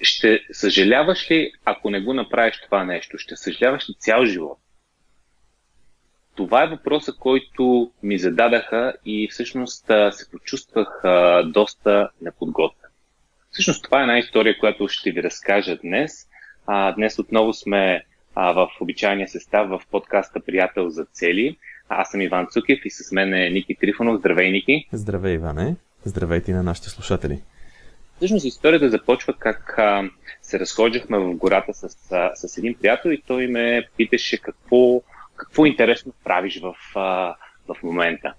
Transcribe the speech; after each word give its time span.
ще 0.00 0.40
съжаляваш 0.52 1.30
ли, 1.30 1.52
ако 1.64 1.90
не 1.90 2.00
го 2.00 2.14
направиш 2.14 2.60
това 2.60 2.84
нещо? 2.84 3.18
Ще 3.18 3.36
съжаляваш 3.36 3.90
ли 3.90 3.94
цял 3.98 4.24
живот? 4.24 4.58
Това 6.36 6.64
е 6.64 6.68
въпроса, 6.68 7.12
който 7.20 7.92
ми 8.02 8.18
зададаха 8.18 8.94
и 9.04 9.28
всъщност 9.30 9.86
се 10.10 10.30
почувствах 10.30 11.02
доста 11.44 12.10
неподготвен. 12.22 12.90
Всъщност 13.50 13.84
това 13.84 13.98
е 13.98 14.02
една 14.02 14.18
история, 14.18 14.58
която 14.58 14.88
ще 14.88 15.10
ви 15.10 15.22
разкажа 15.22 15.76
днес. 15.76 16.12
Днес 16.96 17.18
отново 17.18 17.52
сме 17.52 18.04
в 18.36 18.68
обичайния 18.80 19.28
състав 19.28 19.68
в 19.68 19.80
подкаста 19.90 20.40
Приятел 20.40 20.88
за 20.88 21.04
цели. 21.04 21.56
Аз 21.88 22.10
съм 22.10 22.20
Иван 22.20 22.46
Цукев 22.50 22.78
и 22.84 22.90
с 22.90 23.12
мен 23.12 23.34
е 23.34 23.50
Ники 23.50 23.74
Трифонов. 23.74 24.18
Здравей, 24.18 24.50
Ники! 24.50 24.88
Здравей, 24.92 25.34
Иване! 25.34 25.76
Здравейте 26.04 26.52
на 26.52 26.62
нашите 26.62 26.88
слушатели! 26.88 27.42
Всъщност 28.16 28.44
историята 28.44 28.90
започва 28.90 29.34
как 29.38 29.74
а, 29.78 30.10
се 30.42 30.60
разхождахме 30.60 31.18
в 31.18 31.34
гората 31.34 31.74
с, 31.74 32.12
а, 32.12 32.30
с 32.34 32.58
един 32.58 32.74
приятел 32.74 33.10
и 33.10 33.22
той 33.26 33.46
ме 33.46 33.88
питаше 33.96 34.38
какво, 34.38 35.02
какво 35.36 35.66
интересно 35.66 36.12
правиш 36.24 36.60
в, 36.60 36.74
а, 36.94 37.34
в 37.68 37.82
момента. 37.82 38.34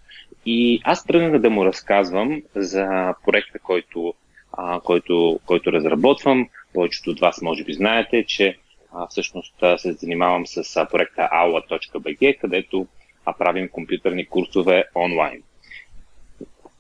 И 0.46 0.82
аз 0.84 1.06
тръгнах 1.06 1.42
да 1.42 1.50
му 1.50 1.66
разказвам 1.66 2.42
за 2.56 3.14
проекта, 3.26 3.60
който, 3.60 4.14
а, 4.54 4.80
който, 4.80 5.40
който 5.46 5.72
разработвам. 5.72 6.50
Повечето 6.74 7.10
от 7.10 7.20
вас 7.20 7.42
може 7.42 7.64
би 7.64 7.74
знаете, 7.74 8.26
че 8.28 8.58
а, 8.94 9.08
всъщност 9.08 9.64
а, 9.64 9.78
се 9.78 9.94
занимавам 9.94 10.48
с 10.48 10.78
а, 10.78 10.86
проекта 10.86 11.30
aula.bg, 11.34 12.40
където 12.40 12.88
а, 13.26 13.34
правим 13.34 13.70
компютърни 13.70 14.26
курсове 14.26 14.84
онлайн. 14.96 15.44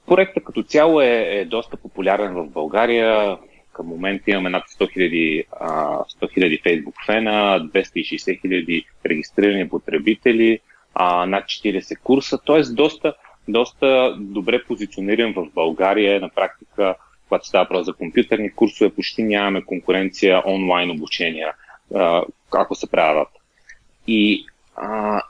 Проектът 0.08 0.44
като 0.44 0.64
цяло 0.64 1.02
е, 1.02 1.27
е 1.30 1.45
доста 1.45 1.77
популярен 1.77 2.34
в 2.34 2.48
България. 2.48 3.38
Към 3.73 3.88
момента 3.88 4.32
имаме 4.32 4.50
над 4.50 4.63
100 4.63 4.98
000, 4.98 5.46
100 6.22 6.38
000 6.38 6.62
Facebook 6.63 7.05
фена, 7.05 7.70
260 7.73 8.41
000 8.41 8.85
регистрирани 9.05 9.70
потребители, 9.70 10.60
над 11.27 11.43
40 11.43 11.99
курса, 11.99 12.38
т.е. 12.46 12.62
доста, 12.62 13.13
доста 13.48 14.15
добре 14.20 14.63
позициониран 14.63 15.34
в 15.34 15.48
България. 15.55 16.21
На 16.21 16.30
практика, 16.30 16.96
когато 17.27 17.48
става 17.48 17.63
въпрос 17.63 17.85
за 17.85 17.93
компютърни 17.93 18.52
курсове, 18.52 18.90
почти 18.90 19.24
нямаме 19.24 19.65
конкуренция 19.65 20.43
онлайн 20.46 20.91
обучения, 20.91 21.54
ако 22.52 22.76
се 22.76 22.91
правят. 22.91 23.30
И 24.08 24.46
а, 24.76 25.21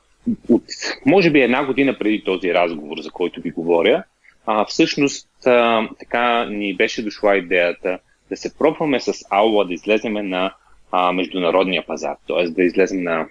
от, 0.50 0.64
може 1.06 1.32
би 1.32 1.42
една 1.42 1.66
година 1.66 1.98
преди 2.00 2.24
този 2.24 2.54
разговор, 2.54 2.98
за 3.00 3.12
който 3.12 3.42
ви 3.42 3.52
говоря, 3.52 4.04
а, 4.46 4.66
всъщност 4.66 5.28
а, 5.46 5.88
така 6.00 6.46
ни 6.46 6.76
беше 6.76 7.04
дошла 7.04 7.38
идеята 7.38 8.00
да 8.30 8.38
се 8.38 8.58
пробваме 8.58 9.00
с 9.00 9.14
Аула 9.30 9.66
да 9.66 9.74
излезем 9.74 10.14
на 10.14 10.54
а, 10.92 11.12
международния 11.12 11.86
пазар, 11.86 12.16
т.е. 12.28 12.50
да 12.50 12.64
излезем 12.64 13.04
на 13.04 13.28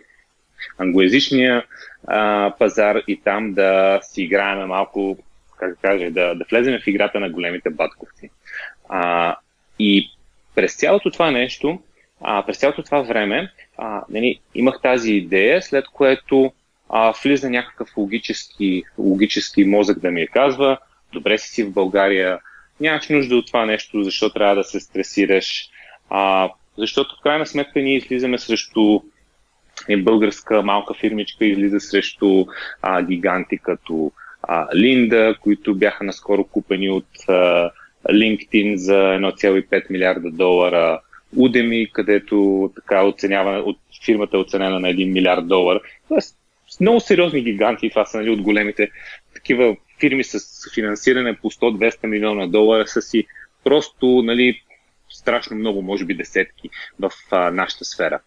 англоязичния 0.78 1.64
а, 2.06 2.52
пазар 2.58 3.02
и 3.08 3.20
там 3.20 3.52
да 3.52 4.00
си 4.02 4.22
играем 4.22 4.68
малко, 4.68 5.18
как 5.58 5.70
да 5.70 5.76
кажа, 5.76 6.10
да, 6.10 6.34
да 6.34 6.44
влезем 6.50 6.78
в 6.80 6.86
играта 6.86 7.20
на 7.20 7.30
големите 7.30 7.70
батковци. 7.70 8.30
А, 8.88 9.36
и 9.78 10.10
през 10.54 10.76
цялото 10.76 11.10
това 11.10 11.30
нещо, 11.30 11.82
а, 12.20 12.46
през 12.46 12.58
цялото 12.58 12.82
това 12.82 13.02
време, 13.02 13.52
а, 13.78 14.02
нали, 14.10 14.40
имах 14.54 14.80
тази 14.82 15.12
идея, 15.12 15.62
след 15.62 15.86
което 15.88 16.52
а, 16.88 17.14
влиза 17.22 17.50
някакъв 17.50 17.96
логически, 17.96 18.82
логически 18.98 19.64
мозък 19.64 19.98
да 19.98 20.10
ми 20.10 20.20
я 20.20 20.28
казва, 20.28 20.78
добре 21.14 21.38
си 21.38 21.64
в 21.64 21.72
България, 21.72 22.38
нямаш 22.80 23.08
нужда 23.08 23.36
от 23.36 23.46
това 23.46 23.66
нещо, 23.66 24.02
защо 24.02 24.30
трябва 24.30 24.54
да 24.54 24.64
се 24.64 24.80
стресираш. 24.80 25.68
А, 26.10 26.50
защото 26.78 27.16
в 27.16 27.22
крайна 27.22 27.46
сметка 27.46 27.80
ние 27.80 27.96
излизаме 27.96 28.38
срещу 28.38 29.00
е 29.88 29.96
българска 29.96 30.62
малка 30.62 30.94
фирмичка, 30.94 31.44
излиза 31.44 31.80
срещу 31.80 32.46
а, 32.82 33.02
гиганти 33.02 33.58
като 33.58 34.12
а, 34.42 34.76
Линда, 34.76 35.36
които 35.40 35.74
бяха 35.74 36.04
наскоро 36.04 36.44
купени 36.44 36.90
от 36.90 37.28
а, 37.28 37.70
LinkedIn 38.10 38.74
за 38.74 38.94
1,5 38.94 39.90
милиарда 39.90 40.30
долара. 40.30 41.00
Udemy, 41.36 41.92
където 41.92 42.70
така 42.74 43.04
оценява, 43.04 43.58
от 43.58 43.78
фирмата 44.04 44.36
е 44.36 44.40
оценена 44.40 44.80
на 44.80 44.88
1 44.88 45.12
милиард 45.12 45.48
долар. 45.48 45.80
Тоест, 46.08 46.36
много 46.80 47.00
сериозни 47.00 47.42
гиганти, 47.42 47.90
това 47.90 48.04
са 48.04 48.18
нали, 48.18 48.30
от 48.30 48.42
големите 48.42 48.90
такива 49.34 49.76
фирми 50.00 50.24
с 50.24 50.40
финансиране 50.74 51.36
по 51.36 51.50
100-200 51.50 52.06
милиона 52.06 52.46
долара 52.46 52.86
са 52.86 53.02
си 53.02 53.26
просто 53.64 54.06
нали, 54.06 54.62
страшно 55.10 55.56
много, 55.56 55.82
може 55.82 56.04
би 56.04 56.14
десетки 56.14 56.70
в 57.00 57.10
а, 57.30 57.50
нашата 57.50 57.84
сфера. 57.84 58.20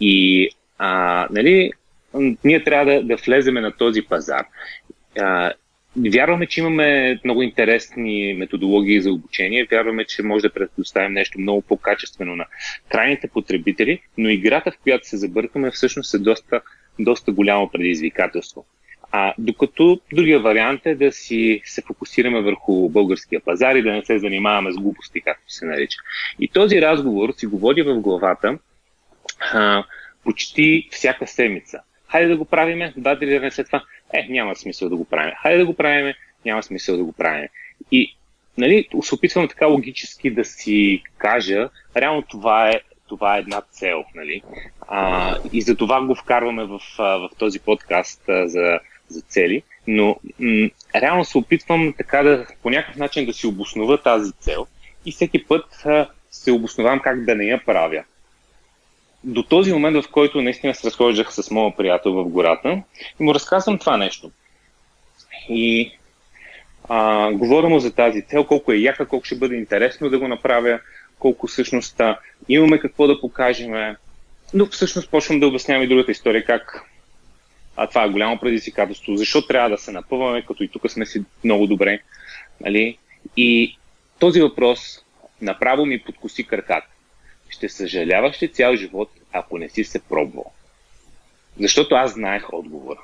И 0.00 0.48
а, 0.78 1.26
нали, 1.30 1.72
ние 2.44 2.64
трябва 2.64 2.92
да, 2.92 3.02
да 3.02 3.16
влеземе 3.16 3.60
на 3.60 3.76
този 3.76 4.02
пазар. 4.02 4.46
А, 5.18 5.52
Вярваме, 5.98 6.46
че 6.46 6.60
имаме 6.60 7.18
много 7.24 7.42
интересни 7.42 8.34
методологии 8.38 9.00
за 9.00 9.12
обучение, 9.12 9.68
вярваме, 9.70 10.04
че 10.04 10.22
може 10.22 10.42
да 10.42 10.52
предоставим 10.52 11.12
нещо 11.12 11.40
много 11.40 11.62
по-качествено 11.62 12.36
на 12.36 12.46
крайните 12.88 13.28
потребители, 13.28 14.00
но 14.18 14.28
играта, 14.28 14.70
в 14.70 14.78
която 14.82 15.08
се 15.08 15.16
забъркаме, 15.16 15.70
всъщност 15.70 16.14
е 16.14 16.18
доста, 16.18 16.60
доста 16.98 17.32
голямо 17.32 17.70
предизвикателство. 17.70 18.64
А, 19.18 19.34
докато 19.38 20.00
другия 20.12 20.40
вариант 20.40 20.86
е 20.86 20.94
да 20.94 21.12
си 21.12 21.60
се 21.64 21.82
фокусираме 21.82 22.40
върху 22.40 22.88
българския 22.88 23.40
пазар 23.40 23.74
и 23.74 23.82
да 23.82 23.92
не 23.92 24.04
се 24.04 24.18
занимаваме 24.18 24.72
с 24.72 24.76
глупости, 24.76 25.20
както 25.20 25.52
се 25.52 25.66
нарича. 25.66 25.98
И 26.40 26.48
този 26.48 26.82
разговор 26.82 27.32
си 27.36 27.46
го 27.46 27.58
води 27.58 27.82
в 27.82 28.00
главата 28.00 28.58
а, 29.52 29.84
почти 30.24 30.88
всяка 30.90 31.26
седмица. 31.26 31.80
Хайде 32.08 32.28
да 32.28 32.36
го 32.36 32.44
правиме, 32.44 32.94
или 33.22 33.38
не 33.38 33.50
след 33.50 33.66
това. 33.66 33.84
Е, 34.14 34.26
няма 34.28 34.56
смисъл 34.56 34.88
да 34.88 34.96
го 34.96 35.04
правим. 35.04 35.34
Хайде 35.42 35.58
да 35.58 35.66
го 35.66 35.74
правиме, 35.74 36.14
няма 36.44 36.62
смисъл 36.62 36.96
да 36.96 37.04
го 37.04 37.12
правим. 37.12 37.48
И 37.92 38.16
нали, 38.58 38.88
се 39.02 39.14
опитвам 39.14 39.48
така 39.48 39.66
логически 39.66 40.30
да 40.30 40.44
си 40.44 41.02
кажа, 41.18 41.68
реално 41.96 42.22
това 42.22 42.70
е, 42.70 42.80
това 43.08 43.36
е 43.36 43.40
една 43.40 43.60
цел. 43.70 44.04
Нали? 44.14 44.42
А, 44.88 45.34
и 45.52 45.62
за 45.62 45.76
това 45.76 46.06
го 46.06 46.14
вкарваме 46.14 46.64
в, 46.64 46.80
в 46.98 47.30
този 47.38 47.60
подкаст 47.60 48.22
за 48.44 48.78
за 49.08 49.20
цели, 49.20 49.62
но 49.86 50.16
м- 50.38 50.68
реално 50.94 51.24
се 51.24 51.38
опитвам 51.38 51.94
така 51.98 52.22
да 52.22 52.46
по 52.62 52.70
някакъв 52.70 52.96
начин 52.96 53.26
да 53.26 53.32
си 53.32 53.46
обоснова 53.46 54.02
тази 54.02 54.32
цел 54.32 54.66
и 55.06 55.12
всеки 55.12 55.44
път 55.44 55.64
а, 55.84 56.08
се 56.30 56.52
обосновам 56.52 57.00
как 57.00 57.24
да 57.24 57.34
не 57.34 57.44
я 57.44 57.64
правя. 57.64 58.04
До 59.24 59.42
този 59.42 59.72
момент, 59.72 60.04
в 60.04 60.10
който 60.10 60.42
наистина 60.42 60.74
се 60.74 60.86
разхождах 60.86 61.34
с 61.34 61.50
моят 61.50 61.76
приятел 61.76 62.12
в 62.12 62.28
гората 62.28 62.82
и 63.20 63.24
му 63.24 63.34
разказвам 63.34 63.78
това 63.78 63.96
нещо. 63.96 64.30
И 65.48 65.92
а, 66.88 67.30
говоря 67.32 67.68
му 67.68 67.78
за 67.78 67.94
тази 67.94 68.22
цел, 68.22 68.44
колко 68.44 68.72
е 68.72 68.76
яка, 68.76 69.06
колко 69.06 69.24
ще 69.26 69.36
бъде 69.36 69.56
интересно 69.56 70.10
да 70.10 70.18
го 70.18 70.28
направя, 70.28 70.80
колко 71.18 71.46
всъщност 71.46 72.00
имаме 72.48 72.78
какво 72.78 73.06
да 73.06 73.20
покажем. 73.20 73.96
Но 74.54 74.66
всъщност 74.66 75.10
почвам 75.10 75.40
да 75.40 75.46
обяснявам 75.46 75.82
и 75.82 75.88
другата 75.88 76.10
история, 76.10 76.44
как 76.44 76.84
а 77.76 77.86
това 77.86 78.04
е 78.04 78.08
голямо 78.08 78.38
предизвикателство. 78.38 79.16
Защо 79.16 79.46
трябва 79.46 79.70
да 79.70 79.78
се 79.78 79.92
напъваме, 79.92 80.42
като 80.42 80.62
и 80.62 80.68
тук 80.68 80.90
сме 80.90 81.06
си 81.06 81.24
много 81.44 81.66
добре. 81.66 82.00
Нали? 82.60 82.98
И 83.36 83.76
този 84.18 84.40
въпрос 84.40 85.04
направо 85.40 85.86
ми 85.86 85.98
подкоси 85.98 86.46
краката. 86.46 86.88
Ще 87.48 87.68
съжаляваш 87.68 88.42
ли 88.42 88.52
цял 88.52 88.76
живот, 88.76 89.10
ако 89.32 89.58
не 89.58 89.68
си 89.68 89.84
се 89.84 90.00
пробвал? 90.04 90.52
Защото 91.60 91.94
аз 91.94 92.12
знаех 92.12 92.52
отговора. 92.52 93.00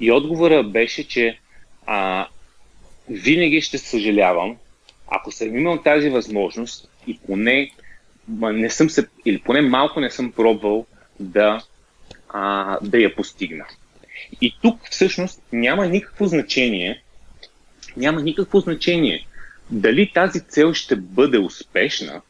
И 0.00 0.12
отговора 0.12 0.62
беше, 0.62 1.08
че 1.08 1.38
а, 1.86 2.26
винаги 3.08 3.60
ще 3.60 3.78
съжалявам, 3.78 4.56
ако 5.08 5.32
съм 5.32 5.58
имал 5.58 5.82
тази 5.82 6.10
възможност 6.10 6.90
и 7.06 7.18
поне 7.18 7.70
не 8.28 8.70
съм 8.70 8.90
се, 8.90 9.08
или 9.24 9.40
поне 9.40 9.60
малко 9.60 10.00
не 10.00 10.10
съм 10.10 10.32
пробвал 10.32 10.86
да 11.20 11.60
а, 12.34 12.78
да 12.82 12.98
я 12.98 13.14
постигна. 13.14 13.64
И 14.40 14.54
тук 14.62 14.80
всъщност 14.90 15.42
няма 15.52 15.86
никакво 15.86 16.26
значение, 16.26 17.02
няма 17.96 18.22
никакво 18.22 18.60
значение 18.60 19.26
дали 19.70 20.12
тази 20.14 20.40
цел 20.40 20.74
ще 20.74 20.96
бъде 20.96 21.38
успешна, 21.38 22.20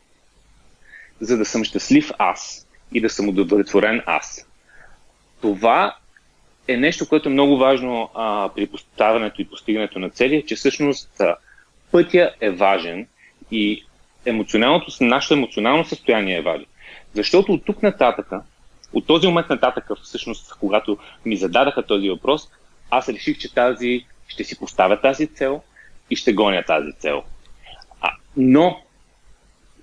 за 1.20 1.36
да 1.38 1.44
съм 1.44 1.64
щастлив 1.64 2.10
аз 2.18 2.68
и 2.92 3.00
да 3.00 3.10
съм 3.10 3.28
удовлетворен 3.28 4.02
аз. 4.06 4.46
Това 5.40 5.96
е 6.68 6.76
нещо, 6.76 7.08
което 7.08 7.28
е 7.28 7.32
много 7.32 7.56
важно 7.56 8.10
а, 8.14 8.48
при 8.54 8.66
поставянето 8.66 9.42
и 9.42 9.48
постигането 9.48 9.98
на 9.98 10.10
цели, 10.10 10.44
че 10.46 10.56
всъщност 10.56 11.20
а, 11.20 11.36
пътя 11.90 12.34
е 12.40 12.50
важен 12.50 13.06
и 13.50 13.84
емоционалното, 14.26 14.90
нашето 15.00 15.34
емоционално 15.34 15.84
състояние 15.84 16.36
е 16.36 16.42
важно. 16.42 16.66
Защото 17.14 17.52
от 17.52 17.64
тук 17.64 17.82
нататъка 17.82 18.42
от 18.94 19.06
този 19.06 19.26
момент 19.26 19.48
нататък, 19.48 19.84
всъщност, 20.02 20.54
когато 20.60 20.98
ми 21.26 21.36
зададаха 21.36 21.82
този 21.82 22.10
въпрос, 22.10 22.48
аз 22.90 23.08
реших, 23.08 23.38
че 23.38 23.54
тази, 23.54 24.04
ще 24.28 24.44
си 24.44 24.58
поставя 24.58 25.00
тази 25.00 25.26
цел 25.26 25.62
и 26.10 26.16
ще 26.16 26.32
гоня 26.32 26.64
тази 26.66 26.92
цел. 26.92 27.22
А, 28.00 28.10
но 28.36 28.80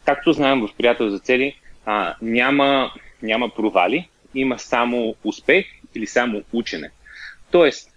както 0.06 0.34
знаем 0.34 0.60
в 0.60 0.70
приятел 0.78 1.10
за 1.10 1.20
цели, 1.20 1.56
а, 1.86 2.16
няма, 2.22 2.92
няма 3.22 3.50
провали, 3.50 4.10
има 4.36 4.60
само 4.60 5.16
успех 5.24 5.66
или 5.96 6.08
само 6.08 6.44
учене. 6.54 6.92
Тоест, 7.52 7.92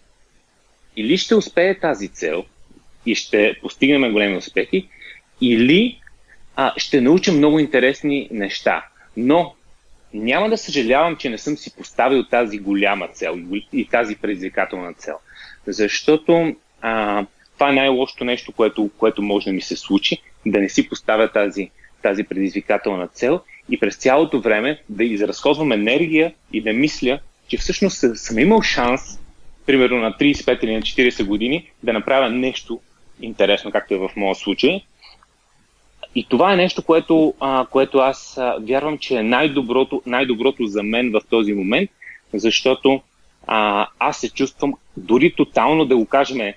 или 0.96 1.18
ще 1.18 1.34
успее 1.34 1.78
тази 1.80 2.08
цел 2.08 2.44
и 3.06 3.14
ще 3.14 3.58
постигнем 3.62 4.12
големи 4.12 4.36
успехи, 4.36 4.88
или 5.40 6.00
а, 6.56 6.72
ще 6.76 7.00
научим 7.00 7.36
много 7.36 7.58
интересни 7.58 8.28
неща. 8.30 8.86
Но 9.16 9.54
няма 10.14 10.48
да 10.48 10.58
съжалявам, 10.58 11.16
че 11.16 11.30
не 11.30 11.38
съм 11.38 11.56
си 11.56 11.76
поставил 11.76 12.24
тази 12.24 12.58
голяма 12.58 13.08
цел 13.08 13.38
и 13.72 13.88
тази 13.88 14.16
предизвикателна 14.16 14.94
цел. 14.94 15.14
Защото 15.66 16.56
а, 16.80 17.24
това 17.54 17.70
е 17.70 17.74
най-лошото 17.74 18.24
нещо, 18.24 18.52
което, 18.52 18.90
което 18.98 19.22
може 19.22 19.44
да 19.44 19.52
ми 19.52 19.62
се 19.62 19.76
случи, 19.76 20.22
да 20.46 20.60
не 20.60 20.68
си 20.68 20.88
поставя 20.88 21.32
тази, 21.32 21.70
тази 22.02 22.24
предизвикателна 22.24 23.08
цел 23.08 23.40
и 23.70 23.80
през 23.80 23.96
цялото 23.96 24.40
време 24.40 24.82
да 24.88 25.04
изразходвам 25.04 25.72
енергия 25.72 26.34
и 26.52 26.60
да 26.60 26.72
мисля, 26.72 27.18
че 27.48 27.56
всъщност 27.56 28.04
съм 28.14 28.38
имал 28.38 28.62
шанс, 28.62 29.00
примерно 29.66 29.98
на 29.98 30.12
35 30.12 30.64
или 30.64 30.74
на 30.74 30.82
40 30.82 31.24
години, 31.24 31.70
да 31.82 31.92
направя 31.92 32.30
нещо 32.30 32.80
интересно, 33.20 33.72
както 33.72 33.94
е 33.94 33.98
в 33.98 34.10
моя 34.16 34.34
случай. 34.34 34.84
И 36.14 36.26
това 36.28 36.52
е 36.52 36.56
нещо, 36.56 36.82
което, 36.82 37.34
а, 37.40 37.66
което 37.70 37.98
аз 37.98 38.38
а, 38.38 38.56
вярвам, 38.60 38.98
че 38.98 39.16
е 39.16 39.22
най-доброто, 39.22 40.02
най-доброто 40.06 40.66
за 40.66 40.82
мен 40.82 41.12
в 41.12 41.20
този 41.30 41.52
момент, 41.52 41.90
защото 42.34 43.02
а, 43.46 43.88
аз 43.98 44.16
се 44.16 44.30
чувствам 44.30 44.74
дори 44.96 45.34
тотално 45.36 45.84
да 45.84 45.96
го 45.96 46.06
кажем 46.06 46.52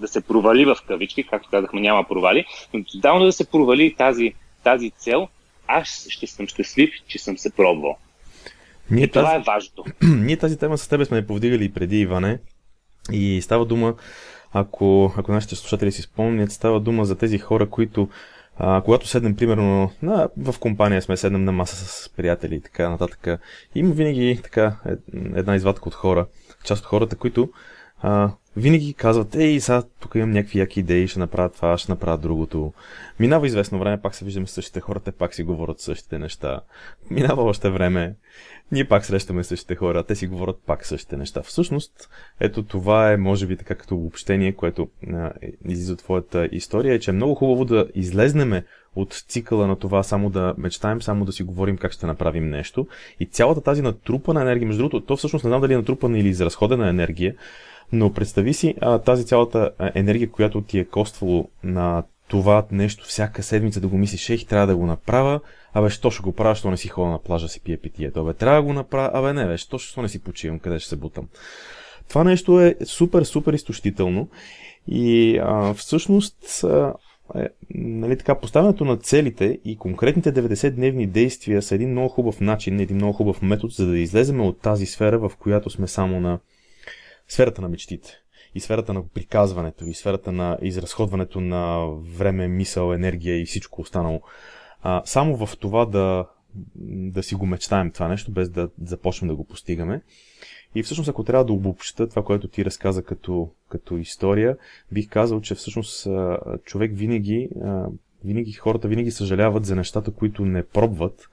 да 0.00 0.08
се 0.08 0.20
провали 0.20 0.64
в 0.64 0.76
кавички, 0.88 1.26
както 1.26 1.48
казахме, 1.50 1.80
няма 1.80 2.04
провали, 2.04 2.44
но 2.74 2.84
тотално 2.84 3.24
да 3.24 3.32
се 3.32 3.50
провали 3.50 3.94
тази, 3.94 4.34
тази 4.64 4.90
цел, 4.90 5.28
аз 5.66 6.06
ще 6.08 6.26
съм 6.26 6.48
щастлив, 6.48 6.90
че 7.06 7.18
съм 7.18 7.38
се 7.38 7.50
пробвал. 7.50 7.96
Ние 8.90 9.04
и 9.04 9.08
тази... 9.08 9.24
това 9.24 9.34
е 9.34 9.42
важното. 9.46 9.84
Ние 10.02 10.36
тази 10.36 10.58
тема 10.58 10.78
с 10.78 10.88
тебе 10.88 11.04
сме 11.04 11.26
повдигали 11.26 11.64
и 11.64 11.72
преди, 11.72 11.98
Иване. 11.98 12.38
И 13.12 13.42
става 13.42 13.64
дума, 13.64 13.94
ако, 14.52 15.12
ако 15.16 15.32
нашите 15.32 15.56
слушатели 15.56 15.92
си 15.92 16.02
спомнят, 16.02 16.52
става 16.52 16.80
дума 16.80 17.04
за 17.04 17.18
тези 17.18 17.38
хора, 17.38 17.70
които 17.70 18.08
а, 18.56 18.82
когато 18.84 19.06
седнем, 19.06 19.36
примерно, 19.36 19.90
на, 20.02 20.28
в 20.36 20.58
компания 20.58 21.02
сме, 21.02 21.16
седнем 21.16 21.44
на 21.44 21.52
маса 21.52 21.76
с 21.76 22.08
приятели 22.16 22.54
и 22.54 22.60
така 22.60 22.90
нататък, 22.90 23.40
има 23.74 23.94
винаги 23.94 24.40
така 24.42 24.76
една 25.34 25.56
извадка 25.56 25.88
от 25.88 25.94
хора, 25.94 26.26
част 26.64 26.82
от 26.82 26.86
хората, 26.86 27.16
които 27.16 27.50
а, 28.02 28.30
винаги 28.56 28.94
казват, 28.94 29.34
ей, 29.34 29.60
сега 29.60 29.82
тук 30.00 30.14
имам 30.14 30.30
някакви 30.30 30.58
яки 30.58 30.80
идеи, 30.80 31.08
ще 31.08 31.18
направя 31.18 31.48
това, 31.48 31.78
ще 31.78 31.92
направя 31.92 32.18
другото. 32.18 32.72
Минава 33.20 33.46
известно 33.46 33.78
време, 33.78 34.00
пак 34.02 34.14
се 34.14 34.24
виждаме 34.24 34.46
същите 34.46 34.80
хора, 34.80 35.00
те 35.00 35.12
пак 35.12 35.34
си 35.34 35.42
говорят 35.42 35.80
същите 35.80 36.18
неща. 36.18 36.60
Минава 37.10 37.42
още 37.42 37.70
време, 37.70 38.14
ние 38.72 38.88
пак 38.88 39.04
срещаме 39.04 39.44
същите 39.44 39.74
хора, 39.74 40.02
те 40.02 40.14
си 40.14 40.26
говорят 40.26 40.56
пак 40.66 40.86
същите 40.86 41.16
неща. 41.16 41.42
Всъщност, 41.42 42.10
ето 42.40 42.62
това 42.62 43.12
е, 43.12 43.16
може 43.16 43.46
би, 43.46 43.56
така 43.56 43.74
като 43.74 43.94
обобщение, 43.94 44.52
което 44.52 44.88
а, 45.12 45.32
излиза 45.68 45.92
от 45.92 45.98
твоята 45.98 46.48
история, 46.52 46.94
е, 46.94 46.98
че 46.98 47.10
е 47.10 47.14
много 47.14 47.34
хубаво 47.34 47.64
да 47.64 47.86
излезнеме 47.94 48.64
от 48.96 49.24
цикъла 49.28 49.66
на 49.66 49.76
това 49.76 50.02
само 50.02 50.30
да 50.30 50.54
мечтаем, 50.58 51.02
само 51.02 51.24
да 51.24 51.32
си 51.32 51.42
говорим 51.42 51.76
как 51.76 51.92
ще 51.92 52.06
направим 52.06 52.50
нещо. 52.50 52.86
И 53.20 53.26
цялата 53.26 53.60
тази 53.60 53.82
натрупана 53.82 54.42
енергия, 54.42 54.66
между 54.66 54.82
другото, 54.82 55.06
то 55.06 55.16
всъщност 55.16 55.44
не 55.44 55.48
знам 55.48 55.60
дали 55.60 55.72
е 55.72 55.76
натрупана 55.76 56.18
или 56.18 56.28
изразходена 56.28 56.88
енергия, 56.88 57.34
но 57.92 58.12
представи 58.12 58.54
си 58.54 58.74
а, 58.80 58.98
тази 58.98 59.26
цялата 59.26 59.70
енергия, 59.94 60.30
която 60.30 60.60
ти 60.60 60.78
е 60.78 60.84
коствало 60.84 61.48
на 61.64 62.04
това 62.28 62.66
нещо 62.70 63.04
всяка 63.06 63.42
седмица 63.42 63.80
да 63.80 63.88
го 63.88 63.98
мислиш, 63.98 64.30
ей, 64.30 64.38
трябва 64.38 64.66
да 64.66 64.76
го 64.76 64.86
направя, 64.86 65.40
абе, 65.72 65.90
що 65.90 66.10
ще 66.10 66.22
го 66.22 66.32
правя, 66.32 66.54
що 66.54 66.70
не 66.70 66.76
си 66.76 66.88
ходя 66.88 67.10
на 67.10 67.18
плажа 67.18 67.48
си 67.48 67.60
пия 67.60 67.80
питието, 67.80 68.20
абе, 68.20 68.34
трябва 68.34 68.56
да 68.56 68.66
го 68.66 68.72
направя, 68.72 69.10
абе, 69.14 69.32
не, 69.32 69.46
бе, 69.46 69.58
що, 69.58 69.78
що 69.78 70.02
не 70.02 70.08
си 70.08 70.22
почивам, 70.22 70.58
къде 70.58 70.78
ще 70.78 70.88
се 70.88 70.96
бутам. 70.96 71.28
Това 72.08 72.24
нещо 72.24 72.60
е 72.60 72.74
супер, 72.84 73.22
супер 73.22 73.52
изтощително 73.52 74.28
и 74.88 75.38
а, 75.42 75.74
всъщност 75.74 76.64
а, 76.64 76.94
е, 77.34 77.48
нали 77.74 78.18
така, 78.18 78.34
поставянето 78.34 78.84
на 78.84 78.96
целите 78.96 79.58
и 79.64 79.76
конкретните 79.76 80.34
90-дневни 80.34 81.06
действия 81.06 81.62
са 81.62 81.74
един 81.74 81.90
много 81.90 82.08
хубав 82.08 82.40
начин, 82.40 82.80
един 82.80 82.96
много 82.96 83.12
хубав 83.12 83.42
метод, 83.42 83.72
за 83.76 83.86
да 83.86 83.98
излезем 83.98 84.40
от 84.40 84.60
тази 84.60 84.86
сфера, 84.86 85.18
в 85.18 85.32
която 85.38 85.70
сме 85.70 85.88
само 85.88 86.20
на 86.20 86.38
сферата 87.28 87.62
на 87.62 87.68
мечтите 87.68 88.20
и 88.54 88.60
сферата 88.60 88.92
на 88.92 89.08
приказването, 89.08 89.86
и 89.86 89.94
сферата 89.94 90.32
на 90.32 90.58
изразходването 90.62 91.40
на 91.40 91.86
време, 92.16 92.48
мисъл, 92.48 92.92
енергия 92.92 93.40
и 93.40 93.46
всичко 93.46 93.80
останало. 93.80 94.20
А, 94.82 95.02
само 95.04 95.46
в 95.46 95.56
това 95.56 95.84
да, 95.84 96.26
да 97.14 97.22
си 97.22 97.34
го 97.34 97.46
мечтаем 97.46 97.90
това 97.90 98.08
нещо, 98.08 98.32
без 98.32 98.50
да 98.50 98.68
започнем 98.82 99.28
да 99.28 99.36
го 99.36 99.44
постигаме. 99.44 100.02
И 100.74 100.82
всъщност, 100.82 101.08
ако 101.08 101.24
трябва 101.24 101.44
да 101.44 101.52
обобща 101.52 102.08
това, 102.08 102.24
което 102.24 102.48
ти 102.48 102.64
разказа 102.64 103.02
като, 103.02 103.50
като 103.68 103.96
история, 103.96 104.56
бих 104.92 105.08
казал, 105.08 105.40
че 105.40 105.54
всъщност 105.54 106.08
човек 106.64 106.90
винаги, 106.94 107.48
винаги, 108.24 108.52
хората 108.52 108.88
винаги 108.88 109.10
съжаляват 109.10 109.64
за 109.64 109.76
нещата, 109.76 110.10
които 110.10 110.44
не 110.44 110.62
пробват, 110.62 111.28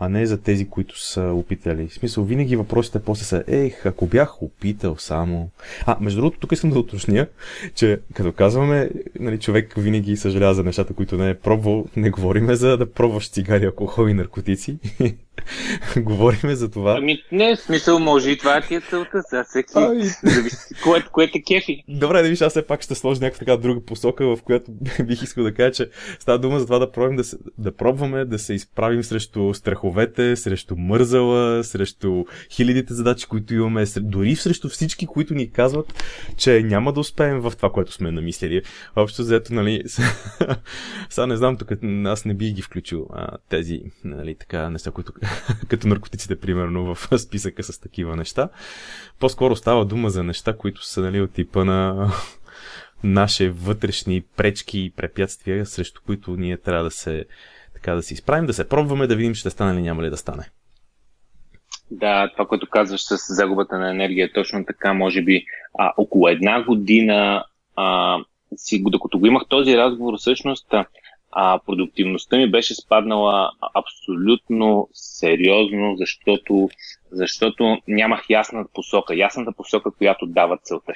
а 0.00 0.08
не 0.08 0.26
за 0.26 0.40
тези, 0.42 0.68
които 0.68 1.00
са 1.00 1.22
опитали. 1.22 1.88
В 1.88 1.94
смисъл, 1.94 2.24
винаги 2.24 2.56
въпросите 2.56 2.98
после 2.98 3.24
са, 3.24 3.44
ех, 3.46 3.86
ако 3.86 4.06
бях 4.06 4.42
опитал 4.42 4.96
само. 4.98 5.50
А, 5.86 5.96
между 6.00 6.20
другото, 6.20 6.38
тук 6.38 6.52
искам 6.52 6.70
да 6.70 6.78
уточня, 6.78 7.26
че 7.74 8.00
като 8.14 8.32
казваме, 8.32 8.90
нали, 9.20 9.38
човек 9.38 9.74
винаги 9.76 10.16
съжалява 10.16 10.54
за 10.54 10.64
нещата, 10.64 10.94
които 10.94 11.16
не 11.16 11.30
е 11.30 11.34
пробвал, 11.34 11.86
не 11.96 12.10
говориме 12.10 12.54
за 12.54 12.76
да 12.76 12.92
пробваш 12.92 13.30
цигари, 13.30 13.66
алкохол 13.66 14.08
и 14.08 14.14
наркотици. 14.14 14.78
Говориме 15.96 16.54
за 16.54 16.70
това. 16.70 16.96
Ами, 16.98 17.22
не, 17.32 17.56
в 17.56 17.60
смисъл, 17.60 17.98
може 17.98 18.30
и 18.30 18.38
това 18.38 18.60
ти 18.60 18.74
е 18.74 18.80
целта. 18.80 19.22
За 19.30 19.44
всеки, 19.44 19.72
ами... 19.74 20.04
кое, 20.82 21.02
кое 21.12 21.30
те 21.30 21.42
кефи. 21.42 21.84
Добре, 21.88 22.22
да 22.22 22.28
виж, 22.28 22.40
аз 22.40 22.52
все 22.52 22.66
пак 22.66 22.82
ще 22.82 22.94
сложа 22.94 23.20
някаква 23.20 23.38
така 23.38 23.56
друга 23.56 23.80
посока, 23.80 24.36
в 24.36 24.42
която 24.42 24.70
бих 25.04 25.22
искал 25.22 25.44
да 25.44 25.54
кажа, 25.54 25.72
че 25.72 25.90
става 26.18 26.38
дума 26.38 26.60
за 26.60 26.66
това 26.66 26.78
да 26.78 26.92
пробваме 26.92 27.16
да, 27.16 27.24
се, 27.24 27.36
да 27.58 27.76
пробваме 27.76 28.24
да 28.24 28.38
се 28.38 28.54
изправим 28.54 29.04
срещу 29.04 29.54
страховете, 29.54 30.36
срещу 30.36 30.76
мързала, 30.76 31.64
срещу 31.64 32.24
хилядите 32.50 32.94
задачи, 32.94 33.26
които 33.26 33.54
имаме, 33.54 33.84
дори 34.00 34.36
срещу 34.36 34.68
всички, 34.68 35.06
които 35.06 35.34
ни 35.34 35.50
казват, 35.50 36.04
че 36.36 36.62
няма 36.62 36.92
да 36.92 37.00
успеем 37.00 37.40
в 37.40 37.52
това, 37.56 37.70
което 37.72 37.92
сме 37.92 38.10
намислили. 38.10 38.62
Общо 38.96 39.22
взето, 39.22 39.54
нали, 39.54 39.82
сега 41.10 41.26
не 41.26 41.36
знам, 41.36 41.56
тук 41.56 41.68
аз 42.04 42.24
не 42.24 42.34
бих 42.34 42.52
ги 42.52 42.62
включил 42.62 43.06
а, 43.12 43.28
тези, 43.48 43.82
нали, 44.04 44.34
така, 44.34 44.70
неща, 44.70 44.90
които 44.90 45.12
като 45.68 45.88
наркотиците, 45.88 46.40
примерно, 46.40 46.94
в 46.94 47.18
списъка 47.18 47.62
с 47.62 47.80
такива 47.80 48.16
неща. 48.16 48.48
По-скоро 49.20 49.56
става 49.56 49.84
дума 49.84 50.10
за 50.10 50.22
неща, 50.22 50.56
които 50.56 50.84
са 50.84 51.00
нали, 51.00 51.20
от 51.20 51.32
типа 51.32 51.64
на 51.64 52.10
наши 53.04 53.48
вътрешни 53.48 54.22
пречки 54.36 54.80
и 54.80 54.90
препятствия, 54.90 55.66
срещу 55.66 56.00
които 56.06 56.30
ние 56.30 56.56
трябва 56.56 56.84
да 56.84 56.90
се, 56.90 57.24
така 57.74 57.94
да 57.94 58.02
се 58.02 58.14
изправим, 58.14 58.46
да 58.46 58.52
се 58.52 58.68
пробваме, 58.68 59.06
да 59.06 59.16
видим 59.16 59.34
ще 59.34 59.50
стане 59.50 59.72
или 59.72 59.82
няма 59.82 60.02
ли 60.02 60.10
да 60.10 60.16
стане. 60.16 60.50
Да, 61.90 62.30
това, 62.32 62.46
което 62.46 62.70
казваш 62.70 63.04
с 63.04 63.34
загубата 63.34 63.78
на 63.78 63.90
енергия, 63.90 64.32
точно 64.32 64.64
така, 64.66 64.92
може 64.92 65.22
би 65.22 65.44
а, 65.78 65.92
около 65.96 66.28
една 66.28 66.62
година, 66.62 67.44
а, 67.76 68.18
си, 68.56 68.82
докато 68.86 69.18
го 69.18 69.26
имах 69.26 69.42
този 69.48 69.76
разговор, 69.76 70.14
всъщност 70.18 70.66
а, 70.74 70.86
продуктивността 71.66 72.36
ми 72.36 72.50
беше 72.50 72.74
спаднала 72.74 73.50
абсолютно 73.74 74.88
сериозно, 74.92 75.96
защото, 75.96 76.68
защото 77.10 77.78
нямах 77.88 78.30
ясна 78.30 78.64
посока, 78.74 79.16
ясната 79.16 79.52
посока, 79.52 79.90
която 79.90 80.26
дава 80.26 80.58
целта. 80.62 80.92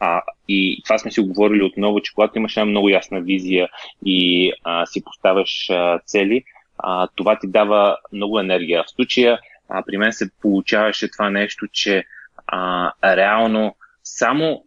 А, 0.00 0.22
и 0.48 0.82
това 0.84 0.98
сме 0.98 1.10
си 1.10 1.20
говорили 1.20 1.62
отново, 1.62 2.00
че 2.00 2.14
когато 2.14 2.38
имаш 2.38 2.56
една 2.56 2.64
много 2.64 2.88
ясна 2.88 3.20
визия 3.20 3.68
и 4.06 4.52
а, 4.64 4.86
си 4.86 5.04
поставяш 5.04 5.70
а, 5.70 5.98
цели, 6.06 6.44
а, 6.78 7.08
това 7.16 7.38
ти 7.38 7.46
дава 7.48 7.96
много 8.12 8.40
енергия. 8.40 8.84
В 8.84 8.90
случая 8.90 9.38
а, 9.68 9.82
при 9.86 9.96
мен 9.96 10.12
се 10.12 10.30
получаваше 10.42 11.10
това 11.10 11.30
нещо, 11.30 11.66
че 11.72 12.04
а, 12.46 12.92
реално 13.16 13.76
само 14.04 14.64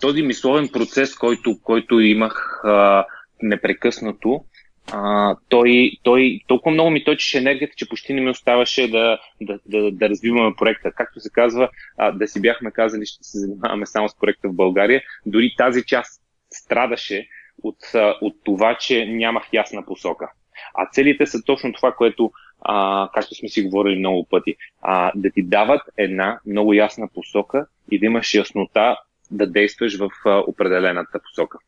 този 0.00 0.22
мисловен 0.22 0.68
процес, 0.68 1.14
който, 1.14 1.58
който 1.62 2.00
имах 2.00 2.60
а, 2.64 3.04
непрекъснато, 3.42 4.44
а, 4.92 5.36
той, 5.48 5.90
той 6.02 6.40
толкова 6.46 6.70
много 6.70 6.90
ми 6.90 7.04
точеше 7.04 7.38
енергията, 7.38 7.74
че 7.76 7.88
почти 7.88 8.14
не 8.14 8.20
ми 8.20 8.30
оставаше 8.30 8.90
да, 8.90 9.18
да, 9.40 9.58
да, 9.66 9.90
да 9.92 10.08
развиваме 10.08 10.56
проекта. 10.58 10.92
Както 10.92 11.20
се 11.20 11.30
казва, 11.30 11.68
а, 11.98 12.10
да 12.10 12.28
си 12.28 12.40
бяхме 12.40 12.70
казали, 12.70 13.06
ще 13.06 13.24
се 13.24 13.38
занимаваме 13.38 13.86
само 13.86 14.08
с 14.08 14.18
проекта 14.18 14.48
в 14.48 14.54
България. 14.54 15.02
Дори 15.26 15.54
тази 15.58 15.84
част 15.84 16.22
страдаше 16.50 17.28
от, 17.62 17.78
от 18.20 18.34
това, 18.44 18.76
че 18.80 19.06
нямах 19.06 19.52
ясна 19.52 19.86
посока. 19.86 20.30
А 20.74 20.88
целите 20.92 21.26
са 21.26 21.42
точно 21.42 21.72
това, 21.72 21.92
което, 21.92 22.32
а, 22.60 23.08
както 23.14 23.34
сме 23.34 23.48
си 23.48 23.62
говорили 23.62 23.98
много 23.98 24.26
пъти, 24.30 24.56
а, 24.82 25.12
да 25.14 25.30
ти 25.30 25.42
дават 25.42 25.82
една 25.96 26.40
много 26.46 26.74
ясна 26.74 27.08
посока 27.14 27.66
и 27.90 27.98
да 27.98 28.06
имаш 28.06 28.34
яснота 28.34 28.96
да 29.30 29.46
действаш 29.46 29.98
в 29.98 30.10
а, 30.24 30.38
определената 30.46 31.20
посока. 31.22 31.58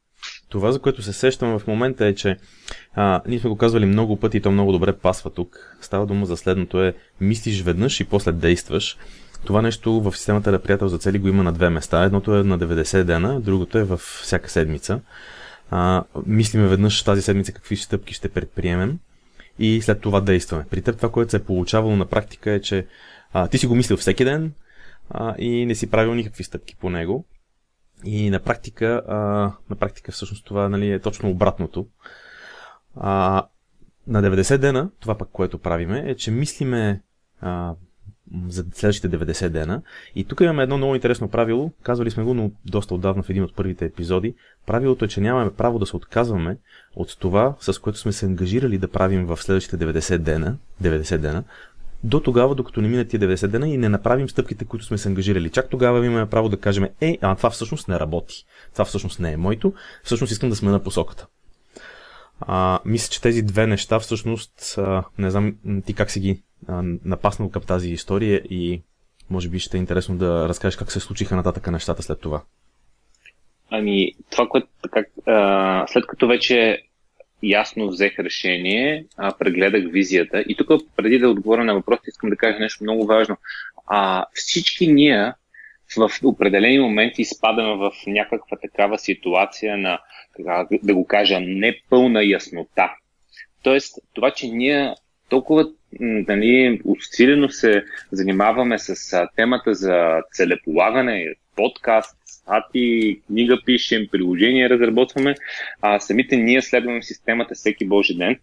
Това, 0.49 0.73
за 0.73 0.79
което 0.79 1.03
се 1.03 1.13
сещам 1.13 1.59
в 1.59 1.67
момента 1.67 2.07
е, 2.07 2.15
че 2.15 2.37
а, 2.95 3.23
ние 3.27 3.39
сме 3.39 3.51
го 3.51 3.57
казвали 3.57 3.87
много 3.87 4.17
пъти 4.17 4.37
и 4.37 4.41
то 4.41 4.51
много 4.51 4.73
добре 4.73 4.93
пасва 4.93 5.31
тук. 5.31 5.77
Става 5.81 6.07
дума 6.07 6.27
за 6.27 6.37
следното 6.37 6.83
е 6.83 6.95
мислиш 7.21 7.63
веднъж 7.63 8.01
и 8.01 8.05
после 8.05 8.33
действаш. 8.33 8.97
Това 9.45 9.63
нещо 9.63 10.01
в 10.01 10.17
системата 10.17 10.53
на 10.53 10.59
приятел 10.59 10.89
за 10.89 10.99
цели 10.99 11.19
го 11.19 11.29
има 11.29 11.43
на 11.43 11.53
две 11.53 11.71
места. 11.71 12.05
Едното 12.05 12.37
е 12.37 12.43
на 12.43 12.59
90 12.59 13.03
дена, 13.03 13.41
другото 13.41 13.79
е 13.79 13.85
в 13.85 13.97
всяка 13.97 14.51
седмица. 14.51 15.01
А, 15.71 16.05
мислиме 16.27 16.69
веднъж 16.69 17.03
тази 17.03 17.23
седмица 17.23 17.53
какви 17.53 17.77
стъпки 17.77 18.15
ще 18.15 18.29
предприемем 18.29 18.99
и 19.59 19.83
след 19.83 20.01
това 20.01 20.21
действаме. 20.21 20.65
При 20.71 20.83
теб 20.83 20.97
това, 20.97 21.11
което 21.11 21.31
се 21.31 21.37
е 21.37 21.45
получавало 21.45 21.97
на 21.97 22.07
практика 22.07 22.51
е, 22.51 22.61
че 22.61 22.87
а, 23.33 23.49
ти 23.49 23.59
си 23.59 23.67
го 23.67 23.75
мислил 23.75 23.97
всеки 23.97 24.25
ден 24.25 24.53
а, 25.11 25.35
и 25.39 25.67
не 25.67 25.75
си 25.75 25.91
правил 25.91 26.15
никакви 26.15 26.45
стъпки 26.45 26.77
по 26.81 26.91
него. 26.91 27.25
И 28.05 28.31
на 28.31 28.41
практика, 28.41 29.03
а, 29.09 29.17
на 29.71 29.77
практика 29.79 30.13
всъщност 30.13 30.45
това 30.45 30.69
нали, 30.69 30.93
е 30.93 30.99
точно 30.99 31.31
обратното. 31.31 31.87
А, 32.97 33.47
на 34.07 34.23
90 34.23 34.59
дена, 34.59 34.91
това 35.01 35.19
пък 35.19 35.29
което 35.33 35.59
правиме, 35.59 36.05
е, 36.07 36.15
че 36.15 36.31
мислиме 36.31 37.03
а, 37.41 37.75
за 38.49 38.65
следващите 38.73 39.19
90 39.19 39.49
дена. 39.49 39.83
И 40.15 40.25
тук 40.25 40.41
имаме 40.41 40.63
едно 40.63 40.77
много 40.77 40.95
интересно 40.95 41.29
правило. 41.29 41.73
Казвали 41.83 42.11
сме 42.11 42.25
го, 42.25 42.35
но 42.35 42.51
доста 42.67 42.95
отдавна 42.95 43.23
в 43.23 43.31
един 43.31 43.43
от 43.43 43.55
първите 43.55 43.85
епизоди. 43.85 44.35
Правилото 44.67 45.05
е, 45.05 45.09
че 45.09 45.21
нямаме 45.21 45.55
право 45.55 45.79
да 45.79 45.87
се 45.87 45.97
отказваме 45.97 46.59
от 46.97 47.17
това, 47.19 47.55
с 47.61 47.79
което 47.79 47.99
сме 47.99 48.13
се 48.13 48.27
ангажирали 48.27 48.79
да 48.79 48.89
правим 48.89 49.27
в 49.27 49.37
следващите 49.37 49.79
90 49.79 50.19
дена, 50.19 50.57
90 50.83 51.19
дена, 51.19 51.45
до 52.05 52.21
тогава, 52.21 52.55
докато 52.55 52.81
не 52.81 52.89
минат 52.89 53.09
тия 53.09 53.21
90 53.21 53.47
дена 53.47 53.69
и 53.69 53.77
не 53.77 53.89
направим 53.89 54.29
стъпките, 54.29 54.65
които 54.65 54.85
сме 54.85 54.99
се 54.99 55.09
ангажирали. 55.09 55.51
Чак 55.51 55.69
тогава 55.69 56.07
имаме 56.07 56.31
право 56.31 56.49
да 56.49 56.61
кажем, 56.61 56.89
е, 57.01 57.19
а 57.21 57.35
това 57.35 57.51
всъщност 57.51 57.89
не 57.89 58.01
работи. 58.01 58.45
Това 58.73 58.85
всъщност 58.85 59.21
не 59.21 59.33
е 59.33 59.37
моето. 59.37 59.73
Всъщност 60.05 60.33
искам 60.33 60.49
да 60.51 60.57
сме 60.57 60.71
на 60.71 60.83
посоката. 60.83 61.27
А, 62.41 62.79
мисля, 62.85 63.11
че 63.11 63.23
тези 63.23 63.43
две 63.43 63.67
неща 63.67 63.99
всъщност, 63.99 64.75
а, 64.79 65.05
не 65.19 65.31
знам 65.31 65.55
ти 65.87 65.95
как 65.95 66.11
си 66.11 66.21
ги 66.21 66.43
а, 66.69 66.83
напаснал 67.05 67.51
към 67.51 67.63
тази 67.63 67.91
история 67.91 68.43
и 68.51 68.83
може 69.31 69.49
би 69.49 69.59
ще 69.59 69.77
е 69.77 69.81
интересно 69.81 70.17
да 70.17 70.49
разкажеш 70.49 70.77
как 70.77 70.93
се 70.93 71.01
случиха 71.01 71.37
нататък 71.37 71.71
нещата 71.71 72.03
след 72.03 72.21
това. 72.21 72.43
Ами, 73.71 74.13
това, 74.31 74.49
което 74.49 74.69
така, 74.83 75.05
а, 75.27 75.87
след 75.87 76.07
като 76.07 76.29
вече 76.29 76.83
ясно 77.43 77.89
взех 77.89 78.19
решение, 78.19 79.05
а, 79.17 79.33
прегледах 79.39 79.85
визията. 79.93 80.45
И 80.49 80.57
тук, 80.57 80.83
преди 80.97 81.19
да 81.19 81.29
отговоря 81.29 81.65
на 81.65 81.75
въпроса, 81.75 82.03
искам 82.09 82.31
да 82.31 82.37
кажа 82.37 82.59
нещо 82.59 82.85
много 82.85 83.07
важно. 83.07 83.37
А, 83.87 84.25
всички 84.33 84.87
ние 84.87 85.33
в 85.97 86.11
определени 86.25 86.79
моменти 86.79 87.23
изпадаме 87.23 87.75
в 87.77 87.93
някаква 88.07 88.57
такава 88.57 88.99
ситуация 88.99 89.77
на, 89.77 89.99
да 90.83 90.95
го 90.95 91.07
кажа, 91.07 91.41
непълна 91.41 92.25
яснота. 92.25 92.91
Тоест, 93.63 93.99
това, 94.15 94.31
че 94.31 94.49
ние 94.49 94.95
толкова 95.29 95.71
нали, 96.01 96.81
усилено 96.85 97.49
се 97.49 97.85
занимаваме 98.13 98.79
с 98.79 99.29
темата 99.37 99.75
за 99.75 100.23
целеполагане, 100.33 101.35
подкаст, 101.57 102.18
стати, 102.49 103.21
книга 103.27 103.59
пишем, 103.65 104.09
приложение 104.13 104.71
разработваме, 104.71 105.35
а 105.83 106.01
самите 106.01 106.37
ние 106.37 106.63
следваме 106.63 107.03
системата 107.03 107.55
всеки 107.55 107.89
Божи 107.89 108.15
ден. 108.15 108.39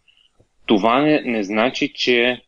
Това 0.66 1.02
не, 1.02 1.22
не 1.22 1.44
значи, 1.44 1.94
че 1.94 2.42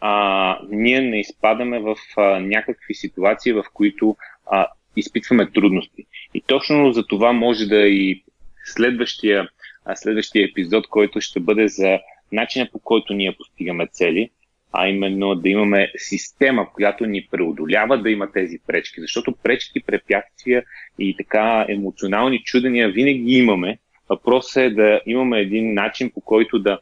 а, 0.00 0.58
ние 0.70 1.00
не 1.00 1.20
изпадаме 1.20 1.80
в 1.80 1.96
а, 2.16 2.40
някакви 2.40 2.94
ситуации, 2.94 3.52
в 3.52 3.64
които 3.74 4.16
а, 4.50 4.66
изпитваме 4.96 5.50
трудности. 5.50 6.06
И 6.34 6.40
точно 6.40 6.92
за 6.92 7.06
това 7.06 7.32
може 7.32 7.66
да 7.66 7.76
и 7.76 8.22
следващия, 8.64 9.48
а, 9.84 9.96
следващия 9.96 10.44
епизод, 10.44 10.88
който 10.88 11.20
ще 11.20 11.40
бъде 11.40 11.68
за 11.68 11.98
начина 12.32 12.68
по 12.72 12.78
който 12.78 13.14
ние 13.14 13.36
постигаме 13.36 13.86
цели, 13.86 14.30
а 14.72 14.88
именно 14.88 15.34
да 15.34 15.48
имаме 15.48 15.92
система, 15.96 16.72
която 16.72 17.06
ни 17.06 17.28
преодолява 17.30 18.02
да 18.02 18.10
има 18.10 18.32
тези 18.32 18.58
пречки. 18.66 19.00
Защото 19.00 19.34
пречки, 19.42 19.82
препятствия 19.86 20.64
и 20.98 21.16
така 21.16 21.66
емоционални 21.68 22.42
чудения 22.44 22.88
винаги 22.88 23.32
имаме. 23.32 23.78
Въпросът 24.08 24.56
е 24.56 24.70
да 24.70 25.00
имаме 25.06 25.40
един 25.40 25.74
начин 25.74 26.10
по 26.14 26.20
който 26.20 26.58
да, 26.58 26.78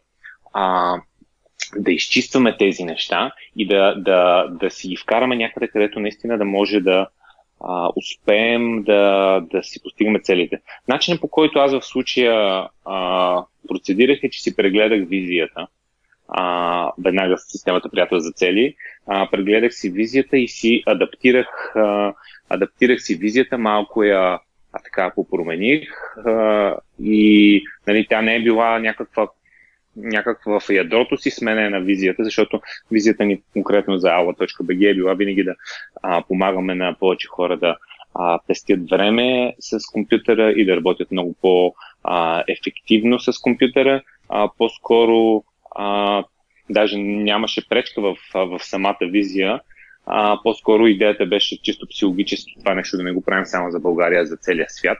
а, 0.52 0.96
да 1.76 1.92
изчистваме 1.92 2.56
тези 2.56 2.84
неща 2.84 3.32
и 3.56 3.66
да, 3.66 3.94
да, 3.94 4.48
да 4.60 4.70
си 4.70 4.96
вкараме 4.96 5.36
някъде, 5.36 5.68
където 5.68 6.00
наистина 6.00 6.38
да 6.38 6.44
може 6.44 6.80
да 6.80 7.08
а, 7.60 7.90
успеем 7.96 8.82
да, 8.82 9.40
да 9.52 9.62
си 9.62 9.82
постигаме 9.82 10.20
целите. 10.20 10.58
Начинът 10.88 11.20
по 11.20 11.28
който 11.28 11.58
аз 11.58 11.72
в 11.72 11.84
случая 11.84 12.68
а, 12.84 13.44
процедирах 13.68 14.18
е, 14.22 14.30
че 14.30 14.42
си 14.42 14.56
прегледах 14.56 15.08
визията 15.08 15.66
а, 16.28 16.92
веднага 17.04 17.38
с 17.38 17.50
системата 17.50 17.88
приятел 17.88 18.18
за 18.18 18.32
цели. 18.32 18.74
А, 19.06 19.30
прегледах 19.30 19.74
си 19.74 19.90
визията 19.90 20.38
и 20.38 20.48
си 20.48 20.82
адаптирах, 20.86 21.76
а, 21.76 22.14
адаптирах 22.48 23.02
си 23.02 23.14
визията, 23.14 23.58
малко 23.58 24.02
я 24.02 24.38
а 24.74 24.78
така 24.84 25.12
попромених 25.14 25.90
а, 26.26 26.74
и 27.02 27.62
нали, 27.86 28.06
тя 28.08 28.22
не 28.22 28.36
е 28.36 28.42
била 28.42 28.78
някаква 28.78 29.28
някаква 29.96 30.60
в 30.60 30.70
ядрото 30.70 31.16
си 31.16 31.30
смене 31.30 31.70
на 31.70 31.80
визията, 31.80 32.24
защото 32.24 32.60
визията 32.90 33.24
ни 33.24 33.42
конкретно 33.52 33.98
за 33.98 34.08
aula.bg 34.08 34.90
е 34.90 34.94
била 34.94 35.14
винаги 35.14 35.44
да 35.44 35.54
а, 36.02 36.22
помагаме 36.22 36.74
на 36.74 36.96
повече 37.00 37.28
хора 37.28 37.56
да 37.56 37.76
а, 38.14 38.38
пестят 38.46 38.90
време 38.90 39.54
с 39.60 39.78
компютъра 39.92 40.50
и 40.50 40.64
да 40.64 40.76
работят 40.76 41.10
много 41.10 41.34
по-ефективно 41.40 43.20
с 43.20 43.40
компютъра. 43.40 44.02
А, 44.28 44.50
по-скоро 44.58 45.44
а, 45.74 46.24
даже 46.70 46.98
нямаше 46.98 47.68
пречка 47.68 48.00
в, 48.02 48.16
в 48.34 48.58
самата 48.62 48.98
визия, 49.02 49.60
а, 50.06 50.38
по-скоро 50.42 50.86
идеята 50.86 51.26
беше 51.26 51.62
чисто 51.62 51.86
психологически 51.86 52.54
това 52.58 52.74
нещо 52.74 52.96
да 52.96 53.02
не 53.02 53.12
го 53.12 53.22
правим 53.24 53.46
само 53.46 53.70
за 53.70 53.80
България, 53.80 54.22
а 54.22 54.26
за 54.26 54.36
целия 54.36 54.66
свят. 54.68 54.98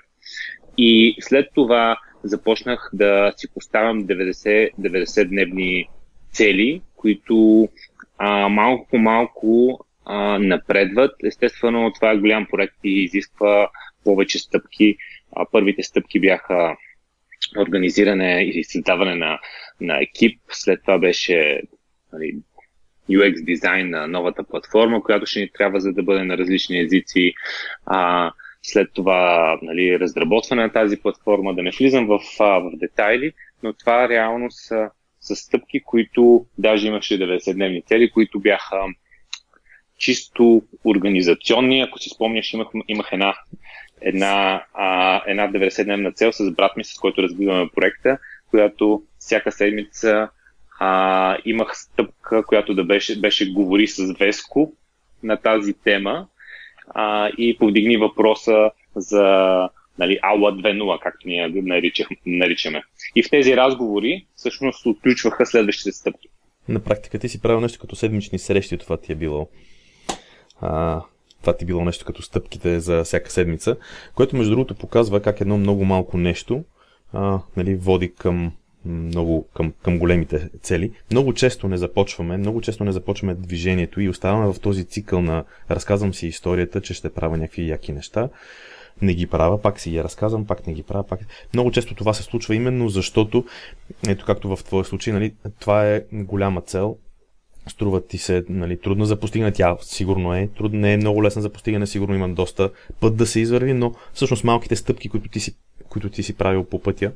И 0.79 1.17
след 1.21 1.47
това 1.55 1.97
започнах 2.23 2.91
да 2.93 3.33
си 3.37 3.49
поставям 3.55 4.05
90, 4.05 4.71
90 4.81 5.29
дневни 5.29 5.89
цели, 6.33 6.83
които 6.97 7.69
а, 8.19 8.49
малко 8.49 8.89
по 8.91 8.99
малко 8.99 9.79
напредват. 10.39 11.13
Естествено, 11.25 11.93
това 11.93 12.11
е 12.11 12.17
голям 12.17 12.47
проект 12.51 12.77
и 12.85 13.05
изисква 13.05 13.69
повече 14.05 14.39
стъпки. 14.39 14.97
А, 15.37 15.47
първите 15.53 15.83
стъпки 15.83 16.21
бяха 16.21 16.77
организиране 17.59 18.43
и 18.43 18.65
създаване 18.65 19.15
на, 19.15 19.39
на 19.81 20.03
екип. 20.03 20.41
След 20.49 20.81
това 20.81 20.99
беше 20.99 21.63
нали, 22.13 22.37
UX 23.11 23.45
дизайн 23.45 23.91
на 23.91 24.07
новата 24.07 24.45
платформа, 24.45 25.03
която 25.03 25.27
ще 25.27 25.41
ни 25.41 25.51
трябва 25.53 25.81
за 25.81 25.93
да 25.93 26.03
бъде 26.03 26.25
на 26.25 26.39
различни 26.39 26.81
езици. 26.81 27.33
А, 27.87 28.33
след 28.63 28.89
това 28.95 29.59
нали, 29.63 29.99
разработване 29.99 30.63
на 30.63 30.73
тази 30.73 30.97
платформа, 30.97 31.55
да 31.55 31.63
не 31.63 31.71
влизам 31.71 32.07
в, 32.07 32.21
в 32.39 32.71
детайли, 32.75 33.33
но 33.63 33.73
това 33.73 34.09
реално 34.09 34.51
са, 34.51 34.91
са 35.21 35.37
стъпки, 35.37 35.81
които 35.81 36.47
даже 36.59 36.89
имаше 36.89 37.19
90-дневни 37.19 37.87
цели, 37.87 38.11
които 38.11 38.41
бяха 38.41 38.77
чисто 39.99 40.63
организационни. 40.85 41.81
Ако 41.81 41.99
си 41.99 42.11
спомняш, 42.11 42.53
имах, 42.53 42.69
имах 42.89 43.09
една 43.13 43.35
една, 44.05 44.65
а, 44.75 45.23
една 45.27 45.53
90-дневна 45.53 46.15
цел 46.15 46.33
с 46.33 46.51
брат 46.51 46.77
ми, 46.77 46.85
с 46.85 46.95
който 46.95 47.23
разбиваме 47.23 47.71
проекта, 47.75 48.19
която 48.51 49.03
всяка 49.25 49.53
седмица 49.53 50.29
а, 50.81 51.39
имах 51.45 51.77
стъпка, 51.77 52.45
която 52.47 52.75
да 52.75 52.85
беше, 52.85 53.21
беше 53.21 53.53
говори 53.53 53.87
с 53.87 54.13
Веско 54.19 54.73
на 55.23 55.37
тази 55.37 55.73
тема 55.73 56.27
а, 56.89 57.29
и 57.39 57.59
повдигни 57.59 57.97
въпроса 57.97 58.71
за 58.97 59.23
нали, 59.99 60.19
Ауа 60.23 60.53
2.0, 60.53 60.99
както 61.03 61.29
ние 61.29 61.65
наричаме. 62.27 62.83
И 63.17 63.23
в 63.23 63.31
тези 63.31 63.57
разговори 63.57 64.27
всъщност 64.35 64.87
отключваха 64.87 65.47
следващите 65.47 65.93
стъпки. 65.93 66.29
На 66.69 66.81
практика 66.81 67.19
ти 67.19 67.29
си 67.29 67.43
правил 67.43 67.61
нещо 67.61 67.79
като 67.81 67.97
седмични 67.97 68.39
срещи, 68.39 68.79
това 68.79 68.97
ти 68.97 69.13
е 69.13 69.15
било. 69.15 69.49
А, 70.61 71.03
това 71.41 71.57
ти 71.57 71.65
било 71.65 71.85
нещо 71.85 72.05
като 72.05 72.23
стъпките 72.23 72.81
за 72.81 73.05
всяка 73.05 73.31
седмица, 73.31 73.77
което 74.15 74.37
между 74.37 74.51
другото 74.51 74.75
показва 74.75 75.23
как 75.23 75.41
едно 75.41 75.59
много 75.59 75.85
малко 75.85 76.19
нещо 76.19 76.65
а, 77.13 77.41
нали, 77.57 77.75
води 77.75 78.15
към 78.15 78.53
много 78.85 79.49
към, 79.55 79.73
към 79.83 79.99
големите 79.99 80.49
цели. 80.63 80.93
Много 81.11 81.33
често 81.35 81.69
не 81.69 81.77
започваме, 81.77 82.37
много 82.37 82.61
често 82.61 82.85
не 82.85 82.93
започваме 82.93 83.35
движението 83.35 84.01
и 84.01 84.09
оставаме 84.09 84.53
в 84.53 84.61
този 84.61 84.85
цикъл 84.85 85.23
на 85.23 85.45
разказвам 85.71 86.15
си 86.15 86.27
историята, 86.27 86.81
че 86.81 86.95
ще 86.95 87.13
правя 87.13 87.37
някакви 87.37 87.69
яки 87.69 87.93
неща. 87.93 88.29
Не 89.03 89.15
ги 89.15 89.27
правя, 89.27 89.63
пак 89.63 89.81
си 89.81 89.97
я 89.97 90.05
разказвам, 90.05 90.47
пак 90.47 90.67
не 90.67 90.73
ги 90.73 90.83
правя, 90.83 91.07
пак. 91.07 91.21
Много 91.55 91.71
често 91.71 91.95
това 91.95 92.15
се 92.15 92.23
случва 92.23 92.55
именно 92.55 92.89
защото, 92.89 93.45
ето 94.09 94.25
както 94.25 94.57
в 94.57 94.65
твоя 94.65 94.85
случай, 94.85 95.13
нали, 95.13 95.35
това 95.61 95.89
е 95.89 96.03
голяма 96.13 96.61
цел, 96.61 96.97
струва 97.67 98.07
ти 98.07 98.19
се 98.19 98.45
нали, 98.49 98.81
трудно 98.81 99.05
за 99.05 99.21
постигане. 99.21 99.53
Тя 99.53 99.77
сигурно 99.81 100.35
е, 100.35 100.49
трудно 100.57 100.81
не 100.81 100.93
е 100.93 100.97
много 100.97 101.25
лесна 101.25 101.43
за 101.43 101.51
постигане, 101.51 101.87
сигурно 101.87 102.15
има 102.15 102.29
доста 102.29 102.71
път 103.01 103.17
да 103.17 103.27
се 103.27 103.41
извърви, 103.41 103.73
но 103.73 103.95
всъщност 104.13 104.45
малките 104.45 104.77
стъпки, 104.77 105.09
които 105.09 105.29
ти 105.29 105.41
си, 105.41 105.57
които 105.89 106.11
ти 106.11 106.23
си 106.23 106.37
правил 106.37 106.65
по 106.65 106.83
пътя, 106.83 107.13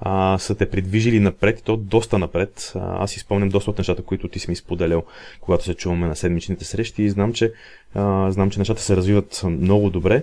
а, 0.00 0.38
са 0.38 0.54
те 0.54 0.70
придвижили 0.70 1.20
напред 1.20 1.60
и 1.60 1.62
то 1.62 1.76
доста 1.76 2.18
напред. 2.18 2.72
Аз 2.74 3.10
си 3.10 3.20
спомням 3.20 3.48
доста 3.48 3.70
от 3.70 3.78
нещата, 3.78 4.02
които 4.02 4.28
ти 4.28 4.38
си 4.38 4.50
ми 4.50 4.56
споделял, 4.56 5.02
когато 5.40 5.64
се 5.64 5.74
чуваме 5.74 6.06
на 6.06 6.16
седмичните 6.16 6.64
срещи 6.64 7.02
и 7.02 7.10
знам, 7.10 7.32
че, 7.32 7.52
а, 7.94 8.30
знам, 8.30 8.50
че 8.50 8.58
нещата 8.58 8.82
се 8.82 8.96
развиват 8.96 9.42
много 9.44 9.90
добре. 9.90 10.22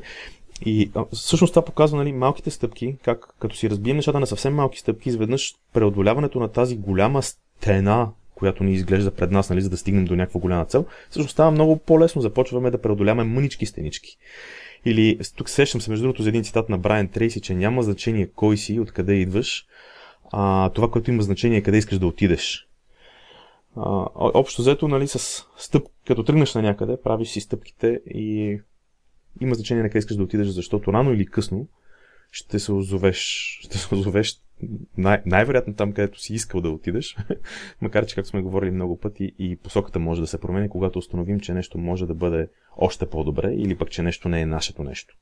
И 0.65 0.91
всъщност 1.13 1.53
това 1.53 1.65
показва 1.65 1.97
нали, 1.97 2.11
малките 2.11 2.51
стъпки, 2.51 2.95
как 3.03 3.35
като 3.39 3.55
си 3.55 3.69
разбием 3.69 3.95
нещата 3.95 4.19
на 4.19 4.27
съвсем 4.27 4.53
малки 4.53 4.79
стъпки, 4.79 5.09
изведнъж 5.09 5.55
преодоляването 5.73 6.39
на 6.39 6.47
тази 6.47 6.77
голяма 6.77 7.21
стена, 7.21 8.09
която 8.35 8.63
ни 8.63 8.73
изглежда 8.73 9.11
пред 9.11 9.31
нас, 9.31 9.49
нали, 9.49 9.61
за 9.61 9.69
да 9.69 9.77
стигнем 9.77 10.05
до 10.05 10.15
някаква 10.15 10.39
голяма 10.39 10.65
цел, 10.65 10.85
всъщност 11.09 11.33
става 11.33 11.51
много 11.51 11.77
по-лесно. 11.77 12.21
Започваме 12.21 12.71
да 12.71 12.81
преодоляваме 12.81 13.23
мънички 13.23 13.65
стенички. 13.65 14.17
Или 14.85 15.19
тук 15.35 15.49
сещам 15.49 15.81
се 15.81 15.89
между 15.89 16.03
другото 16.03 16.23
за 16.23 16.29
един 16.29 16.43
цитат 16.43 16.69
на 16.69 16.77
Брайан 16.77 17.07
Трейси, 17.07 17.41
че 17.41 17.53
няма 17.53 17.83
значение 17.83 18.29
кой 18.35 18.57
си, 18.57 18.79
откъде 18.79 19.13
идваш, 19.13 19.65
а 20.31 20.69
това, 20.69 20.91
което 20.91 21.11
има 21.11 21.23
значение 21.23 21.57
е 21.57 21.61
къде 21.61 21.77
искаш 21.77 21.99
да 21.99 22.07
отидеш. 22.07 22.67
А, 23.75 24.05
общо 24.15 24.61
взето, 24.61 24.87
нали, 24.87 25.07
с 25.07 25.45
стъп, 25.57 25.87
като 26.07 26.23
тръгнеш 26.23 26.53
на 26.53 26.61
някъде, 26.61 27.01
правиш 27.01 27.27
си 27.27 27.41
стъпките 27.41 28.01
и 28.05 28.59
има 29.41 29.55
значение 29.55 29.83
на 29.83 29.89
къде 29.89 29.99
искаш 29.99 30.17
да 30.17 30.23
отидеш, 30.23 30.47
защото 30.47 30.93
рано 30.93 31.13
или 31.13 31.25
късно 31.25 31.67
ще 32.31 32.59
се 32.59 32.71
озовеш, 32.71 33.17
ще 33.61 33.77
се 33.77 33.95
озовеш 33.95 34.39
най- 34.97 35.21
най-вероятно 35.25 35.75
там, 35.75 35.93
където 35.93 36.19
си 36.19 36.33
искал 36.33 36.61
да 36.61 36.69
отидеш, 36.69 37.15
макар 37.81 38.05
че, 38.05 38.15
както 38.15 38.29
сме 38.29 38.41
говорили 38.41 38.71
много 38.71 38.99
пъти, 38.99 39.31
и 39.39 39.57
посоката 39.63 39.99
може 39.99 40.21
да 40.21 40.27
се 40.27 40.41
промени, 40.41 40.69
когато 40.69 40.99
установим, 40.99 41.39
че 41.39 41.53
нещо 41.53 41.77
може 41.77 42.05
да 42.05 42.13
бъде 42.13 42.47
още 42.77 43.09
по-добре 43.09 43.53
или 43.53 43.77
пък, 43.77 43.91
че 43.91 44.03
нещо 44.03 44.29
не 44.29 44.41
е 44.41 44.45
нашето 44.45 44.83
нещо. 44.83 45.15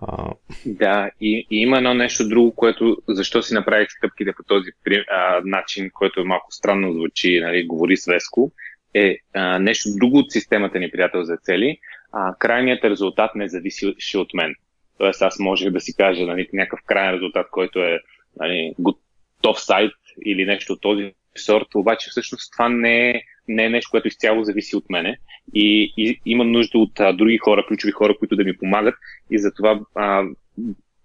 А... 0.00 0.32
Да, 0.66 1.10
и, 1.20 1.46
и 1.50 1.56
има 1.56 1.76
едно 1.76 1.94
нещо 1.94 2.28
друго, 2.28 2.54
което 2.54 2.96
защо 3.08 3.42
си 3.42 3.54
направих 3.54 3.88
стъпките 3.90 4.32
по 4.36 4.42
този 4.42 4.70
а, 5.10 5.40
начин, 5.44 5.90
който 5.90 6.20
е 6.20 6.24
малко 6.24 6.52
странно 6.52 6.92
звучи, 6.92 7.40
нали, 7.40 7.66
говори 7.66 7.96
свеско, 7.96 8.52
е 8.94 9.18
а, 9.34 9.58
нещо 9.58 9.88
друго 9.96 10.18
от 10.18 10.32
системата 10.32 10.78
ни, 10.78 10.90
приятел 10.90 11.22
за 11.22 11.36
цели. 11.36 11.78
А, 12.12 12.34
крайният 12.38 12.84
резултат 12.84 13.34
не 13.34 13.48
зависи 13.48 14.16
от 14.16 14.34
мен. 14.34 14.54
Тоест 14.98 15.22
аз 15.22 15.38
можех 15.38 15.70
да 15.70 15.80
си 15.80 15.96
кажа 15.96 16.26
нали, 16.26 16.48
някакъв 16.52 16.80
крайен 16.86 17.14
резултат, 17.14 17.46
който 17.50 17.78
е 17.78 18.00
нали, 18.36 18.74
готов 18.78 19.60
сайт 19.60 19.92
или 20.26 20.44
нещо 20.44 20.72
от 20.72 20.80
този 20.80 21.12
сорт, 21.36 21.66
обаче 21.74 22.10
всъщност 22.10 22.52
това 22.52 22.68
не 22.68 23.10
е, 23.10 23.22
не 23.48 23.64
е 23.64 23.70
нещо, 23.70 23.90
което 23.90 24.08
изцяло 24.08 24.44
зависи 24.44 24.76
от 24.76 24.90
мене 24.90 25.16
и, 25.54 25.94
и 25.96 26.20
имам 26.26 26.52
нужда 26.52 26.78
от 26.78 27.00
а, 27.00 27.12
други 27.12 27.38
хора, 27.38 27.64
ключови 27.68 27.92
хора, 27.92 28.18
които 28.18 28.36
да 28.36 28.44
ми 28.44 28.56
помагат 28.56 28.94
и 29.30 29.38
затова 29.38 29.80
а, 29.94 30.24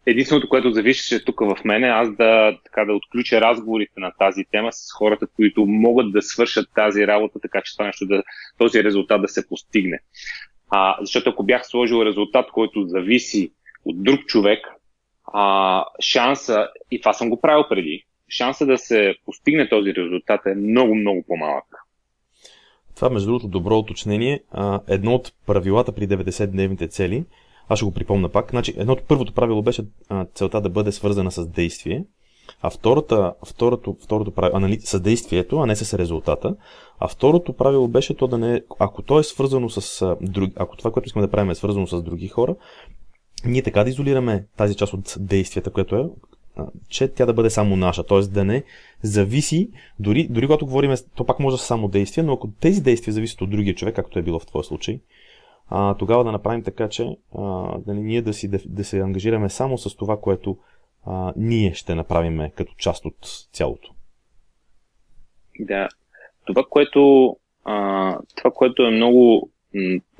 единственото, 0.06 0.50
което 0.50 0.72
зависеше 0.72 1.26
тук 1.26 1.40
в 1.40 1.58
мене, 1.66 1.88
аз 1.88 2.16
да, 2.16 2.58
така, 2.64 2.86
да 2.86 2.94
отключа 2.94 3.42
разговорите 3.42 4.00
на 4.00 4.12
тази 4.20 4.46
тема 4.52 4.74
с 4.74 4.92
хората, 4.94 5.28
които 5.28 5.66
могат 5.66 6.12
да 6.12 6.22
свършат 6.22 6.70
тази 6.76 7.08
работа, 7.08 7.40
така 7.40 7.62
че 7.62 7.74
това 7.74 7.86
нещо 7.86 8.06
да, 8.06 8.24
този 8.58 8.84
резултат 8.84 9.22
да 9.22 9.28
се 9.28 9.48
постигне. 9.48 10.00
А, 10.70 10.98
защото 11.02 11.30
ако 11.30 11.44
бях 11.44 11.66
сложил 11.66 12.06
резултат, 12.06 12.52
който 12.52 12.88
зависи 12.88 13.52
от 13.86 14.04
друг 14.04 14.26
човек, 14.26 14.60
а, 15.34 15.86
шанса, 16.00 16.68
и 16.92 17.02
това 17.02 17.14
съм 17.14 17.30
го 17.30 17.42
правил 17.42 17.66
преди, 17.70 18.06
шанса 18.30 18.66
да 18.66 18.78
се 18.78 19.16
постигне 19.26 19.70
този 19.70 19.94
резултат 19.94 20.42
е 20.46 20.56
много, 20.56 20.96
много 20.96 21.24
по-малък. 21.28 21.66
Това, 22.96 23.10
между 23.10 23.28
другото, 23.28 23.48
добро 23.48 23.78
уточнение. 23.78 24.44
А, 24.52 24.82
едно 24.88 25.14
от 25.14 25.34
правилата 25.48 25.92
при 25.92 26.08
90-дневните 26.08 26.90
цели, 26.90 27.26
аз 27.70 27.80
ще 27.80 27.86
го 27.86 27.94
припомня 27.94 28.30
пак, 28.30 28.50
значи 28.50 28.74
едното, 28.78 29.04
първото 29.08 29.34
правило 29.34 29.62
беше 29.62 29.86
а, 30.10 30.26
целта 30.26 30.62
да 30.62 30.70
бъде 30.70 30.92
свързана 30.92 31.32
с 31.32 31.48
действие, 31.48 32.04
а 32.62 32.70
втората, 32.70 33.34
второто, 33.46 33.98
второто 34.04 34.32
правило, 34.32 34.60
нали, 34.60 34.80
с 34.80 35.00
действието, 35.00 35.60
а 35.60 35.66
не 35.66 35.76
с 35.76 35.98
резултата. 35.98 36.56
А 37.00 37.08
второто 37.08 37.54
правило 37.54 37.88
беше 37.88 38.18
то 38.18 38.28
да 38.28 38.38
не, 38.38 38.62
ако 38.80 39.02
то 39.02 39.20
е 39.20 39.24
свързано 39.24 39.70
с 39.70 40.02
а, 40.02 40.18
други, 40.22 40.54
ако 40.56 40.78
това, 40.78 40.92
което 40.92 41.08
искаме 41.08 41.26
да 41.26 41.32
правим 41.32 41.50
е 41.50 41.56
свързано 41.56 41.88
с 41.88 42.04
други 42.04 42.28
хора, 42.28 42.56
ние 43.46 43.62
така 43.62 43.84
да 43.84 43.90
изолираме 43.90 44.46
тази 44.58 44.76
част 44.76 44.94
от 44.94 45.16
действията, 45.20 45.72
което 45.72 45.96
е, 45.96 46.06
че 46.90 47.08
тя 47.08 47.26
да 47.26 47.34
бъде 47.34 47.50
само 47.50 47.76
наша, 47.76 48.04
т.е. 48.04 48.20
да 48.20 48.46
не 48.46 48.64
зависи, 49.02 49.70
дори, 50.00 50.28
дори 50.30 50.46
когато 50.46 50.66
говорим, 50.66 50.94
то 51.16 51.26
пак 51.26 51.40
може 51.40 51.54
да 51.54 51.58
са 51.58 51.66
само 51.66 51.88
действия, 51.88 52.24
но 52.24 52.34
ако 52.34 52.52
тези 52.52 52.84
действия 52.84 53.14
зависят 53.14 53.42
от 53.42 53.50
другия 53.50 53.76
човек, 53.76 53.96
както 53.96 54.20
е 54.20 54.22
било 54.22 54.40
в 54.40 54.46
твоя 54.46 54.64
случай, 54.64 55.00
а, 55.70 55.94
тогава 55.98 56.24
да 56.24 56.32
направим 56.32 56.64
така, 56.64 56.90
че 56.90 57.18
а, 57.38 57.78
да, 57.78 57.94
ние 57.94 58.22
да, 58.22 58.34
си, 58.34 58.48
да, 58.48 58.60
да 58.66 58.84
се 58.84 59.00
ангажираме 59.00 59.50
само 59.50 59.78
с 59.78 59.96
това, 59.96 60.20
което 60.22 60.58
а, 61.06 61.34
ние 61.36 61.74
ще 61.74 61.96
направим 61.96 62.52
като 62.56 62.74
част 62.78 63.06
от 63.06 63.18
цялото. 63.54 63.94
Да, 65.60 65.88
това, 66.46 66.64
което, 66.70 67.36
а, 67.64 68.18
това, 68.36 68.52
което 68.52 68.84
е 68.84 68.92
много, 68.92 69.50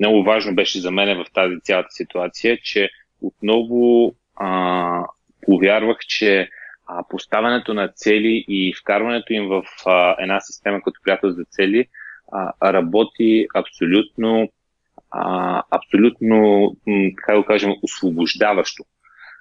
много 0.00 0.22
важно 0.22 0.54
беше 0.54 0.80
за 0.80 0.90
мен 0.90 1.24
в 1.24 1.32
тази 1.32 1.60
цялата 1.62 1.90
ситуация, 1.90 2.58
че 2.62 2.88
отново 3.22 4.14
а, 4.36 5.04
повярвах, 5.42 5.98
че 5.98 6.48
а, 6.86 7.04
поставянето 7.08 7.74
на 7.74 7.88
цели 7.88 8.44
и 8.48 8.74
вкарването 8.80 9.32
им 9.32 9.48
в 9.48 9.62
а, 9.86 10.16
една 10.18 10.40
система 10.40 10.82
като 10.82 11.00
приятел 11.04 11.30
за 11.30 11.44
цели 11.44 11.86
а, 12.32 12.72
работи 12.72 13.46
абсолютно, 13.54 14.48
а, 15.10 15.62
абсолютно, 15.70 16.70
как 17.16 17.36
да 17.36 17.44
кажем, 17.44 17.74
освобождаващо. 17.82 18.84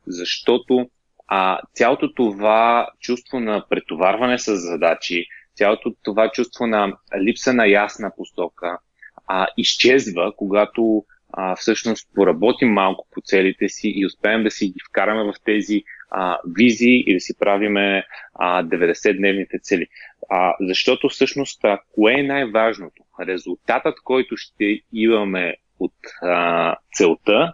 Защото 0.08 0.90
а, 1.28 1.60
цялото 1.74 2.14
това 2.14 2.90
чувство 3.00 3.40
на 3.40 3.66
претоварване 3.70 4.40
с 4.40 4.56
задачи, 4.56 5.26
цялото 5.56 5.94
това 6.04 6.30
чувство 6.30 6.68
на 6.68 6.94
липса 7.20 7.54
на 7.54 7.68
ясна 7.68 8.12
постока 8.18 8.80
а, 9.28 9.48
изчезва, 9.58 10.34
когато 10.38 11.06
а, 11.34 11.56
всъщност 11.56 12.10
поработим 12.16 12.70
малко 12.70 13.08
по 13.12 13.22
целите 13.22 13.70
си 13.70 13.94
и 13.96 14.06
успеем 14.06 14.44
да 14.44 14.52
си 14.52 14.68
ги 14.68 14.80
вкараме 14.90 15.24
в 15.24 15.34
тези 15.44 15.84
а, 16.10 16.38
визии 16.56 17.04
и 17.08 17.14
да 17.14 17.20
си 17.20 17.38
правиме 17.40 18.04
а, 18.34 18.64
90-дневните 18.64 19.62
цели. 19.62 19.88
А, 20.30 20.54
защото 20.60 21.10
всъщност 21.10 21.64
а, 21.64 21.80
кое 21.96 22.14
е 22.14 22.24
най-важното? 22.24 23.04
Резултатът, 23.20 23.96
който 24.04 24.38
ще 24.38 24.82
имаме 24.94 25.56
от 25.80 25.96
а, 26.22 26.76
целта 26.94 27.54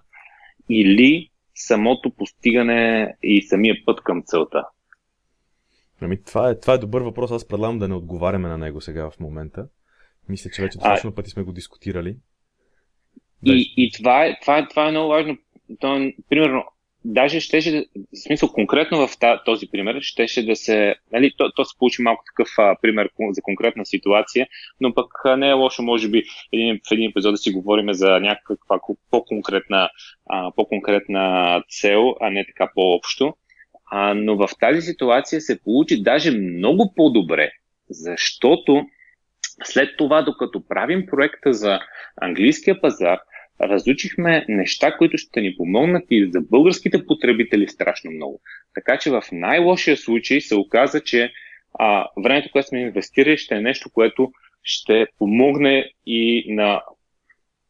или 0.69 1.29
самото 1.55 2.09
постигане 2.09 3.15
и 3.23 3.41
самия 3.41 3.75
път 3.86 4.01
към 4.03 4.23
целта? 4.25 4.63
Ами, 6.01 6.23
това, 6.23 6.49
е, 6.49 6.59
това 6.59 6.73
е 6.73 6.77
добър 6.77 7.01
въпрос. 7.01 7.31
Аз 7.31 7.47
предлагам 7.47 7.79
да 7.79 7.88
не 7.88 7.95
отговаряме 7.95 8.49
на 8.49 8.57
него 8.57 8.81
сега 8.81 9.09
в 9.09 9.19
момента. 9.19 9.67
Мисля, 10.29 10.49
че 10.49 10.62
вече 10.62 10.77
достатъчно 10.77 11.15
пъти 11.15 11.29
сме 11.29 11.43
го 11.43 11.51
дискутирали. 11.51 12.17
И, 13.45 13.73
и 13.77 13.91
това, 13.91 14.25
е, 14.25 14.38
това, 14.41 14.58
е, 14.58 14.67
това 14.67 14.88
е 14.88 14.91
много 14.91 15.10
важно. 15.10 15.38
То, 15.79 16.12
примерно, 16.29 16.63
даже 17.06 17.39
щеше, 17.39 17.86
в 17.95 18.17
смисъл 18.17 18.49
конкретно 18.49 19.08
в 19.08 19.17
този 19.45 19.67
пример, 19.67 20.01
щеше 20.01 20.45
да 20.45 20.56
се, 20.56 20.95
нали, 21.12 21.34
то, 21.38 21.51
то 21.56 21.65
се 21.65 21.77
получи 21.77 22.01
малко 22.01 22.23
такъв 22.25 22.49
а, 22.58 22.75
пример 22.82 23.10
за 23.32 23.41
конкретна 23.41 23.86
ситуация, 23.86 24.47
но 24.79 24.93
пък 24.93 25.08
а, 25.25 25.38
не 25.38 25.49
е 25.49 25.53
лошо, 25.53 25.84
може 25.84 26.10
би, 26.10 26.23
един, 26.51 26.79
в 26.88 26.91
един 26.91 27.10
епизод 27.10 27.34
да 27.34 27.38
си 27.38 27.51
говорим 27.51 27.93
за 27.93 28.19
някаква 28.19 28.79
по-конкретна, 29.12 29.89
а, 30.29 30.51
по-конкретна 30.56 31.63
цел, 31.69 32.15
а 32.21 32.29
не 32.29 32.45
така 32.45 32.71
по-общо. 32.75 33.36
А, 33.91 34.13
но 34.13 34.38
в 34.38 34.49
тази 34.60 34.82
ситуация 34.82 35.41
се 35.41 35.62
получи 35.63 36.03
даже 36.03 36.32
много 36.32 36.93
по-добре, 36.95 37.51
защото 37.89 38.86
след 39.63 39.97
това, 39.97 40.21
докато 40.21 40.67
правим 40.67 41.06
проекта 41.06 41.53
за 41.53 41.79
английския 42.21 42.82
пазар, 42.82 43.19
разучихме 43.69 44.45
неща, 44.49 44.97
които 44.97 45.17
ще 45.17 45.41
ни 45.41 45.56
помогнат 45.58 46.04
и 46.10 46.32
за 46.32 46.41
българските 46.41 47.06
потребители 47.06 47.67
страшно 47.67 48.12
много. 48.12 48.41
Така 48.73 48.97
че 48.97 49.12
в 49.12 49.23
най-лошия 49.32 49.97
случай 49.97 50.41
се 50.41 50.56
оказа, 50.56 51.02
че 51.02 51.34
а, 51.80 52.08
времето, 52.23 52.49
което 52.52 52.67
сме 52.67 52.82
инвестирали, 52.82 53.38
ще 53.38 53.56
е 53.56 53.62
нещо, 53.62 53.89
което 53.93 54.32
ще 54.63 55.08
помогне 55.17 55.91
и 56.06 56.54
на 56.54 56.82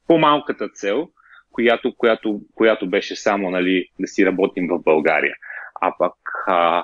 по-малката 0.07 0.69
цел, 0.69 1.09
която, 1.51 1.95
която, 1.97 2.41
която 2.55 2.89
беше 2.89 3.15
само 3.15 3.49
нали, 3.49 3.87
да 3.99 4.07
си 4.07 4.25
работим 4.25 4.67
в 4.67 4.79
България. 4.83 5.35
А 5.81 5.93
пък, 5.99 6.13
а, 6.47 6.83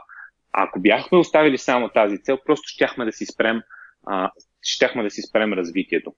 ако 0.51 0.79
бяхме 0.79 1.17
оставили 1.17 1.57
само 1.57 1.89
тази 1.89 2.17
цел, 2.23 2.37
просто 2.45 2.67
щяхме 2.67 3.05
да 3.05 3.11
си 3.11 3.25
спрем, 3.25 3.61
а, 4.07 4.31
щяхме 4.61 5.03
да 5.03 5.09
си 5.09 5.21
спрем 5.21 5.53
развитието 5.53 6.13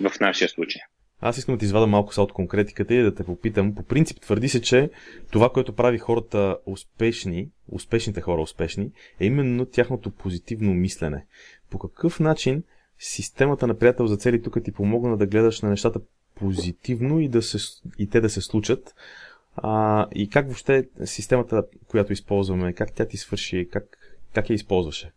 в 0.00 0.20
нашия 0.20 0.48
случай. 0.48 0.82
Аз 1.20 1.38
искам 1.38 1.54
да 1.54 1.58
ти 1.58 1.64
извада 1.64 1.86
малко 1.86 2.14
са 2.14 2.22
от 2.22 2.32
конкретиката 2.32 2.94
и 2.94 3.02
да 3.02 3.14
те 3.14 3.24
попитам. 3.24 3.74
По 3.74 3.82
принцип 3.82 4.20
твърди 4.20 4.48
се, 4.48 4.62
че 4.62 4.90
това, 5.30 5.50
което 5.50 5.72
прави 5.72 5.98
хората 5.98 6.58
успешни, 6.66 7.48
успешните 7.68 8.20
хора 8.20 8.42
успешни, 8.42 8.92
е 9.20 9.26
именно 9.26 9.66
тяхното 9.66 10.10
позитивно 10.10 10.74
мислене. 10.74 11.26
По 11.70 11.78
какъв 11.78 12.20
начин 12.20 12.62
системата 12.98 13.66
на 13.66 13.78
приятел 13.78 14.06
за 14.06 14.16
цели 14.16 14.42
тук 14.42 14.64
ти 14.64 14.72
помогна 14.72 15.16
да 15.16 15.26
гледаш 15.26 15.60
на 15.60 15.70
нещата 15.70 16.00
позитивно 16.34 17.20
и, 17.20 17.28
да 17.28 17.42
се, 17.42 17.58
и 17.98 18.10
те 18.10 18.20
да 18.20 18.30
се 18.30 18.40
случат. 18.40 18.94
А, 19.56 20.06
и 20.14 20.30
как 20.30 20.46
въобще 20.46 20.88
системата, 21.04 21.62
която 21.86 22.12
използваме, 22.12 22.72
как 22.72 22.92
тя 22.92 23.04
ти 23.04 23.16
свърши, 23.16 23.68
как, 23.72 23.84
как 24.34 24.50
я 24.50 24.54
използваше? 24.54 25.12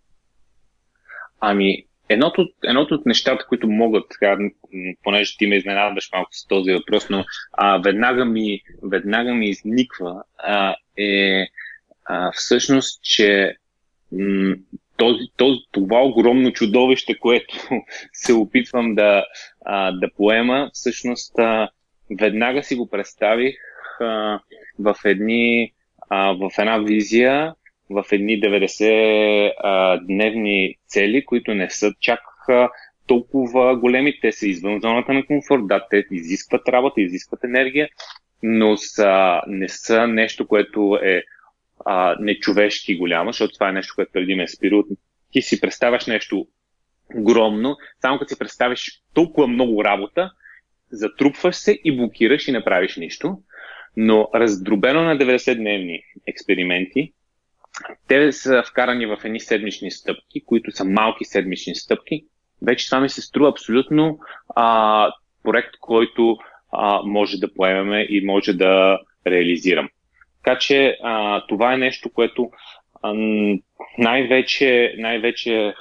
Ами, 1.40 1.86
едното, 2.14 2.50
едното 2.64 2.96
от 2.96 3.06
нещата, 3.06 3.46
които 3.46 3.68
могат, 3.68 4.04
така, 4.10 4.38
понеже 5.04 5.38
ти 5.38 5.48
ме 5.48 5.56
изненадваш 5.56 6.10
малко 6.14 6.30
с 6.32 6.48
този 6.48 6.72
въпрос, 6.72 7.10
но 7.10 7.26
а, 7.54 7.78
веднага, 7.78 8.26
ми, 8.26 8.62
веднага 8.84 9.34
ми 9.34 9.50
изниква, 9.50 10.24
а, 10.38 10.76
е 10.98 11.48
а, 12.06 12.32
всъщност, 12.32 13.04
че 13.04 13.56
м- 14.12 14.56
този, 14.98 15.20
този, 15.38 15.60
това 15.72 16.02
огромно 16.02 16.52
чудовище, 16.52 17.20
което 17.20 17.56
се 18.14 18.34
опитвам 18.34 18.96
да, 18.96 19.26
а, 19.66 19.92
да 19.92 20.10
поема, 20.18 20.70
всъщност 20.74 21.40
а, 21.40 21.70
веднага 22.20 22.64
си 22.64 22.76
го 22.76 22.90
представих 22.90 23.56
а, 24.00 24.40
в, 24.80 24.96
едни, 25.06 25.74
а, 26.10 26.32
в 26.32 26.52
една 26.60 26.78
визия, 26.78 27.54
в 27.94 28.06
едни 28.12 28.42
90 28.42 29.54
а, 29.58 29.98
дневни 29.98 30.76
цели, 30.88 31.26
които 31.26 31.54
не 31.54 31.70
са 31.70 31.94
чак 32.00 32.20
толкова 33.08 33.76
големи. 33.76 34.20
Те 34.22 34.32
са 34.32 34.48
извън 34.48 34.80
зоната 34.80 35.14
на 35.14 35.26
комфорт. 35.26 35.68
Да, 35.68 35.88
те 35.90 36.06
изискват 36.12 36.70
работа, 36.70 37.02
изискват 37.02 37.44
енергия, 37.44 37.90
но 38.44 38.78
са, 38.78 39.42
не 39.48 39.70
са 39.70 40.08
нещо, 40.08 40.48
което 40.48 41.00
е 41.04 41.24
а, 41.86 42.16
нечовешки 42.20 42.98
голямо, 42.98 43.30
защото 43.30 43.54
това 43.54 43.70
е 43.70 43.74
нещо, 43.74 43.94
което 43.96 44.12
преди 44.12 44.36
ме 44.36 44.44
е 44.44 44.48
спирало. 44.48 44.84
Ти 45.32 45.42
си 45.42 45.62
представяш 45.62 46.08
нещо 46.08 46.48
огромно, 47.16 47.78
само 48.02 48.20
като 48.20 48.30
си 48.30 48.40
представиш 48.40 49.02
толкова 49.14 49.48
много 49.48 49.84
работа, 49.84 50.32
затрупваш 50.92 51.56
се 51.56 51.80
и 51.84 51.98
блокираш 51.98 52.48
и 52.48 52.52
не 52.52 52.64
правиш 52.64 52.96
нищо. 52.98 53.38
Но 53.98 54.30
раздробено 54.36 55.04
на 55.04 55.18
90-дневни 55.18 56.04
експерименти, 56.28 57.14
те 58.08 58.32
са 58.32 58.64
вкарани 58.64 59.06
в 59.06 59.18
едни 59.24 59.40
седмични 59.40 59.92
стъпки, 59.92 60.46
които 60.46 60.72
са 60.72 60.86
малки 60.86 61.26
седмични 61.26 61.76
стъпки. 61.76 62.26
Вече 62.62 62.86
това 62.86 63.00
ми 63.00 63.10
се 63.10 63.22
струва 63.22 63.50
абсолютно 63.50 64.20
а, 64.56 65.12
проект, 65.44 65.76
който 65.80 66.38
а, 66.72 67.02
може 67.06 67.38
да 67.38 67.54
поемеме 67.54 68.08
и 68.10 68.26
може 68.26 68.54
да 68.54 69.00
реализирам. 69.28 69.90
Така 70.44 70.60
че 70.60 70.98
а, 71.04 71.46
това 71.48 71.74
е 71.74 71.78
нещо, 71.78 72.10
което 72.10 72.52
а, 73.02 73.14
най-вече, 73.98 74.96
най-вече 74.98 75.74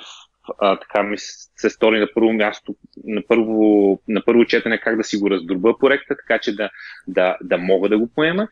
а, 0.58 0.78
така 0.78 1.02
ми 1.02 1.16
се 1.18 1.70
стори 1.70 2.00
на 2.00 2.08
първо 2.14 2.32
място, 2.32 2.74
на 3.04 3.22
първо, 3.28 3.98
на 4.08 4.22
първо 4.24 4.44
четене 4.44 4.80
как 4.80 4.96
да 4.96 5.04
си 5.04 5.16
го 5.16 5.30
раздроба 5.30 5.78
проекта, 5.78 6.16
така 6.16 6.38
че 6.38 6.54
да, 6.54 6.70
да, 7.08 7.36
да 7.42 7.58
мога 7.58 7.88
да 7.88 7.98
го 7.98 8.10
поема. 8.14 8.48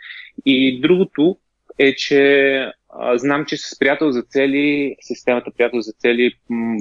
И 0.46 0.80
другото 0.80 1.36
е, 1.78 1.94
че 1.94 2.72
знам, 3.14 3.44
че 3.44 3.56
с 3.56 3.78
приятел 3.78 4.10
за 4.10 4.22
цели, 4.22 4.96
системата 5.00 5.50
приятел 5.56 5.80
за 5.80 5.92
цели 5.92 6.32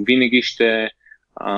винаги 0.06 0.42
ще 0.42 0.90
а, 1.36 1.52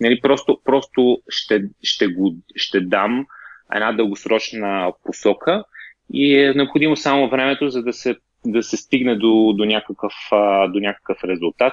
нали, 0.00 0.20
просто, 0.20 0.60
просто 0.64 1.18
ще, 1.28 1.62
ще, 1.82 2.06
го, 2.06 2.34
ще 2.56 2.80
дам 2.80 3.26
една 3.74 3.92
дългосрочна 3.92 4.92
посока 5.04 5.64
и 6.12 6.40
е 6.40 6.54
необходимо 6.54 6.96
само 6.96 7.28
времето, 7.28 7.68
за 7.68 7.82
да 7.82 7.92
се, 7.92 8.16
да 8.46 8.62
се 8.62 8.76
стигне 8.76 9.16
до, 9.16 9.52
до, 9.56 9.64
някакъв, 9.64 10.12
до 10.68 10.80
някакъв 10.80 11.24
резултат. 11.24 11.72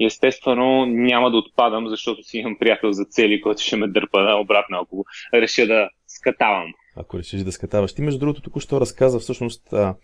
Естествено 0.00 0.86
няма 0.86 1.30
да 1.30 1.36
отпадам, 1.36 1.88
защото 1.88 2.22
си 2.22 2.38
имам 2.38 2.56
приятел 2.58 2.92
за 2.92 3.04
цели, 3.04 3.40
който 3.40 3.62
ще 3.62 3.76
ме 3.76 3.88
дърпа 3.88 4.18
обратно, 4.40 4.78
ако 4.82 5.04
реша 5.34 5.66
да 5.66 5.88
скатавам. 6.06 6.72
Ако 6.96 7.18
решиш 7.18 7.40
да 7.40 7.52
скатаваш. 7.52 7.94
Ти, 7.94 8.02
между 8.02 8.20
другото, 8.20 8.42
току-що 8.42 8.80
разказа 8.80 9.18
всъщност 9.18 9.72
а, 9.72 9.94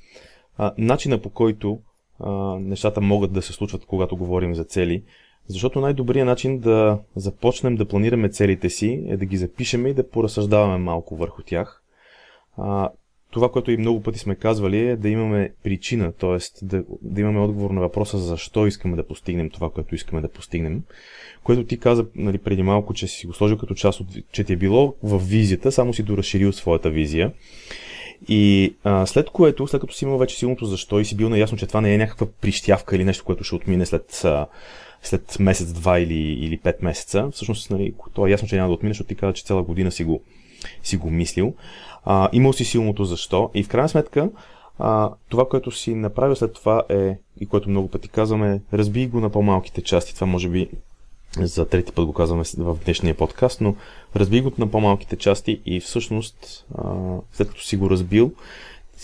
а, 0.59 0.73
начина 0.79 1.19
по 1.19 1.31
който 1.31 1.79
а, 2.21 2.33
нещата 2.61 3.01
могат 3.01 3.33
да 3.33 3.43
се 3.43 3.53
случват, 3.53 3.85
когато 3.85 4.17
говорим 4.17 4.55
за 4.55 4.65
цели. 4.65 5.03
Защото 5.49 5.81
най-добрият 5.81 6.27
начин 6.27 6.59
да 6.59 6.99
започнем 7.17 7.77
да 7.77 7.89
планираме 7.89 8.29
целите 8.29 8.71
си 8.71 9.05
е 9.09 9.17
да 9.17 9.25
ги 9.25 9.37
запишеме 9.37 9.89
и 9.89 9.95
да 9.95 10.09
поразсъждаваме 10.11 10.79
малко 10.79 11.17
върху 11.17 11.43
тях. 11.43 11.83
А, 12.57 12.91
това, 13.35 13.51
което 13.51 13.71
и 13.71 13.77
много 13.77 14.03
пъти 14.03 14.19
сме 14.19 14.35
казвали 14.35 14.89
е 14.89 14.97
да 14.97 15.09
имаме 15.09 15.53
причина, 15.65 16.13
т.е. 16.13 16.65
Да, 16.65 16.85
да 17.03 17.21
имаме 17.21 17.41
отговор 17.41 17.71
на 17.71 17.81
въпроса 17.81 18.19
защо 18.19 18.67
искаме 18.67 18.97
да 18.97 19.07
постигнем 19.07 19.51
това, 19.51 19.71
което 19.71 19.95
искаме 19.95 20.21
да 20.21 20.29
постигнем. 20.29 20.83
Което 21.45 21.65
ти 21.65 21.79
каза 21.79 22.07
нали, 22.15 22.39
преди 22.39 22.63
малко, 22.63 22.95
че 22.95 23.07
си 23.07 23.27
го 23.27 23.33
сложил 23.33 23.59
като 23.59 23.75
част 23.75 24.01
от, 24.01 24.07
че 24.33 24.45
ти 24.45 24.53
е 24.53 24.57
било 24.57 24.95
в 25.03 25.19
визията, 25.19 25.73
само 25.73 25.95
си 25.95 26.03
доразширил 26.03 26.53
своята 26.53 26.91
визия. 26.91 27.33
И 28.29 28.75
а, 28.85 29.07
след 29.07 29.31
което, 29.31 29.67
след 29.67 29.81
като 29.81 29.95
си 29.95 30.05
имал 30.05 30.19
вече 30.19 30.37
силното 30.37 30.65
защо 30.67 31.01
и 31.01 31.05
си 31.05 31.17
бил 31.17 31.29
наясно, 31.29 31.59
че 31.59 31.67
това 31.67 31.81
не 31.81 31.95
е 31.95 31.99
някаква 31.99 32.27
прищявка 32.41 32.97
или 32.97 33.05
нещо, 33.05 33.25
което 33.25 33.45
ще 33.45 33.55
отмине 33.55 33.87
след, 33.87 34.25
след 35.03 35.39
месец, 35.41 35.73
два 35.73 35.99
или, 35.99 36.15
или 36.15 36.59
пет 36.59 36.83
месеца, 36.83 37.29
всъщност 37.33 37.71
нали, 37.71 37.95
то 38.15 38.27
е 38.27 38.31
ясно, 38.31 38.49
че 38.49 38.57
няма 38.57 38.69
да 38.69 38.75
отмине, 38.75 38.91
защото 38.91 39.09
ти 39.09 39.15
каза, 39.15 39.33
че 39.33 39.45
цяла 39.45 39.63
година 39.63 39.91
си 39.91 40.05
го, 40.05 40.23
си 40.83 40.97
го 40.97 41.11
мислил. 41.11 41.55
А, 42.05 42.29
имал 42.33 42.53
си 42.53 42.65
силното 42.65 43.05
защо 43.05 43.51
и 43.55 43.63
в 43.63 43.69
крайна 43.69 43.89
сметка 43.89 44.31
а, 44.79 45.11
това, 45.29 45.49
което 45.49 45.71
си 45.71 45.95
направил 45.95 46.37
след 46.37 46.55
това 46.55 46.83
е, 46.89 47.17
и 47.41 47.47
което 47.47 47.71
много 47.71 47.89
пъти 47.89 48.09
казваме, 48.09 48.61
разбий 48.73 49.07
го 49.07 49.21
на 49.21 49.31
по-малките 49.31 49.83
части. 49.83 50.15
Това 50.15 50.27
може 50.27 50.49
би 50.49 50.69
за 51.41 51.69
трети 51.69 51.93
път 51.93 52.07
го 52.07 52.13
казваме 52.13 52.45
в 52.59 52.79
днешния 52.85 53.15
подкаст, 53.15 53.61
но 53.61 53.75
разбий 54.17 54.41
го 54.41 54.53
на 54.59 54.71
по-малките 54.71 55.17
части 55.17 55.61
и 55.67 55.81
всъщност, 55.81 56.67
а, 56.79 56.83
след 57.33 57.49
като 57.49 57.63
си 57.63 57.77
го 57.77 57.91
разбил, 57.91 58.33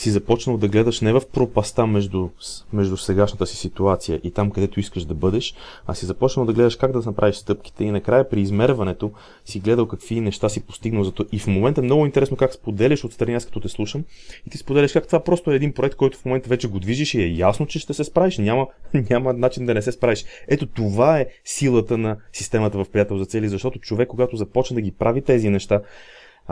си 0.00 0.10
започнал 0.10 0.56
да 0.56 0.68
гледаш 0.68 1.00
не 1.00 1.12
в 1.12 1.22
пропаста 1.32 1.86
между, 1.86 2.28
между 2.72 2.96
сегашната 2.96 3.46
си 3.46 3.56
ситуация 3.56 4.20
и 4.24 4.30
там, 4.30 4.50
където 4.50 4.80
искаш 4.80 5.04
да 5.04 5.14
бъдеш, 5.14 5.54
а 5.86 5.94
си 5.94 6.06
започнал 6.06 6.46
да 6.46 6.52
гледаш 6.52 6.76
как 6.76 6.92
да 6.92 7.02
направиш 7.06 7.36
стъпките 7.36 7.84
и 7.84 7.90
накрая 7.90 8.28
при 8.28 8.40
измерването 8.40 9.10
си 9.44 9.60
гледал 9.60 9.88
какви 9.88 10.20
неща 10.20 10.48
си 10.48 10.60
постигнал. 10.60 11.04
Зато 11.04 11.26
и 11.32 11.38
в 11.38 11.46
момента 11.46 11.80
е 11.80 11.84
много 11.84 12.06
интересно 12.06 12.36
как 12.36 12.54
споделяш 12.54 13.04
от 13.04 13.12
страни, 13.12 13.34
аз 13.34 13.44
като 13.44 13.60
те 13.60 13.68
слушам 13.68 14.04
и 14.46 14.50
ти 14.50 14.58
споделяш 14.58 14.92
как 14.92 15.06
това 15.06 15.24
просто 15.24 15.50
е 15.50 15.56
един 15.56 15.72
проект, 15.72 15.94
който 15.94 16.18
в 16.18 16.24
момента 16.24 16.48
вече 16.48 16.68
го 16.68 16.80
движиш 16.80 17.14
и 17.14 17.22
е 17.22 17.34
ясно, 17.36 17.66
че 17.66 17.78
ще 17.78 17.94
се 17.94 18.04
справиш. 18.04 18.38
Няма, 18.38 18.66
няма 19.10 19.32
начин 19.32 19.66
да 19.66 19.74
не 19.74 19.82
се 19.82 19.92
справиш. 19.92 20.24
Ето 20.48 20.66
това 20.66 21.20
е 21.20 21.26
силата 21.44 21.98
на 21.98 22.16
системата 22.32 22.84
в 22.84 22.90
приятел 22.90 23.18
за 23.18 23.24
цели, 23.24 23.48
защото 23.48 23.78
човек, 23.78 24.08
когато 24.08 24.36
започне 24.36 24.74
да 24.74 24.80
ги 24.80 24.90
прави 24.90 25.22
тези 25.22 25.48
неща, 25.48 25.80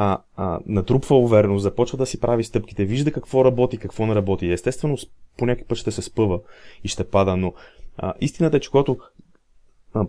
а, 0.01 0.19
а, 0.37 0.59
натрупва 0.67 1.19
увереност, 1.19 1.63
започва 1.63 1.99
да 1.99 2.07
си 2.07 2.21
прави 2.21 2.45
стъпките, 2.45 2.85
вижда 2.85 3.13
какво 3.13 3.45
работи, 3.45 3.79
какво 3.79 4.07
не 4.07 4.15
работи. 4.15 4.53
Естествено, 4.53 4.97
по 5.39 5.47
някакъв 5.47 5.69
път 5.69 5.79
ще 5.79 5.91
се 5.91 6.03
спъва 6.03 6.41
и 6.85 6.89
ще 6.89 7.05
пада, 7.05 7.37
но 7.37 7.53
а, 7.97 8.15
истината 8.21 8.57
е, 8.57 8.61
че 8.61 8.71
когато 8.71 8.99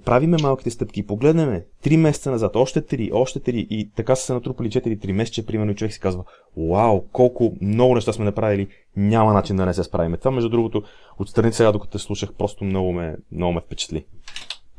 правиме 0.06 0.38
малките 0.41 0.69
стъпки, 0.69 1.08
погледнеме 1.08 1.65
3 1.84 1.97
месеца 1.97 2.32
назад, 2.32 2.56
още 2.56 2.82
3, 2.82 3.10
още 3.13 3.39
3 3.39 3.52
и 3.52 3.89
така 3.95 4.15
са 4.15 4.25
се 4.25 4.34
натрупали 4.34 4.69
4-3 4.69 5.12
месеца, 5.12 5.45
примерно 5.45 5.75
човек 5.75 5.93
си 5.93 5.99
казва, 5.99 6.23
вау, 6.58 7.02
колко 7.12 7.56
много 7.62 7.95
неща 7.95 8.13
сме 8.13 8.25
направили, 8.25 8.67
няма 8.95 9.34
начин 9.34 9.56
да 9.56 9.65
не 9.65 9.73
се 9.73 9.84
справим. 9.84 10.15
Това, 10.19 10.32
между 10.32 10.49
другото, 10.49 10.84
отстрани 11.19 11.54
сега, 11.54 11.71
докато 11.71 11.91
те 11.91 11.99
слушах, 11.99 12.34
просто 12.34 12.63
много 12.63 12.91
ме, 12.91 13.15
много 13.32 13.54
ме 13.54 13.62
впечатли. 13.62 14.06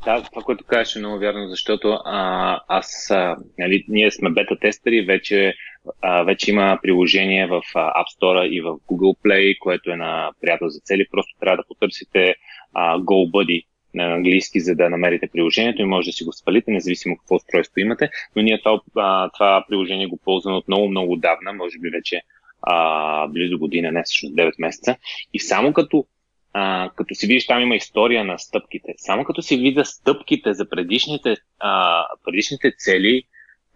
Да, 0.05 0.23
това, 0.23 0.43
което 0.43 0.65
кажеш 0.65 0.97
е 0.97 0.99
много 0.99 1.19
вярно, 1.19 1.49
защото 1.49 1.99
а, 2.05 2.61
аз, 2.69 3.11
а, 3.11 3.37
нали, 3.59 3.85
ние 3.89 4.11
сме 4.11 4.31
бета-тестери, 4.31 5.03
вече, 5.03 5.55
а, 6.03 6.23
вече 6.23 6.51
има 6.51 6.79
приложение 6.83 7.47
в 7.47 7.63
а, 7.75 7.93
App 8.03 8.21
Store 8.21 8.49
и 8.49 8.61
в 8.61 8.75
Google 8.75 9.19
Play, 9.25 9.59
което 9.59 9.91
е 9.91 9.97
на 9.97 10.31
приятел 10.41 10.69
за 10.69 10.81
цели. 10.81 11.07
Просто 11.11 11.35
трябва 11.41 11.57
да 11.57 11.67
потърсите 11.69 12.35
а, 12.75 12.99
GoBuddy 12.99 13.65
на 13.95 14.15
английски, 14.15 14.61
за 14.61 14.75
да 14.75 14.91
намерите 14.91 15.29
приложението 15.33 15.83
и 15.83 15.85
може 15.85 16.07
да 16.07 16.13
си 16.13 16.25
го 16.25 16.33
свалите, 16.33 16.71
независимо 16.71 17.17
какво 17.17 17.35
устройство 17.35 17.81
имате. 17.81 18.11
Но 18.37 18.43
ние 18.43 18.63
това, 18.63 18.81
а, 18.97 19.31
това 19.31 19.65
приложение 19.69 20.07
го 20.07 20.19
ползваме 20.25 20.57
от 20.57 20.69
много, 20.69 20.89
много 20.89 21.17
давна, 21.17 21.53
може 21.53 21.79
би 21.79 21.91
вече 21.91 22.23
а, 22.63 23.27
близо 23.29 23.59
година, 23.59 23.93
не 23.93 24.03
всъщност 24.03 24.37
9 24.37 24.53
месеца. 24.59 24.97
И 25.35 25.41
само 25.41 25.73
като 25.73 26.07
а, 26.53 26.91
като 26.97 27.15
си 27.15 27.27
видиш, 27.27 27.47
там 27.47 27.63
има 27.63 27.77
история 27.77 28.25
на 28.25 28.39
стъпките. 28.39 28.95
Само 28.97 29.25
като 29.25 29.43
си 29.43 29.57
видя 29.57 29.85
стъпките 29.85 30.53
за 30.53 30.69
предишните, 30.69 31.37
а, 31.59 32.05
предишните 32.25 32.73
цели, 32.79 33.23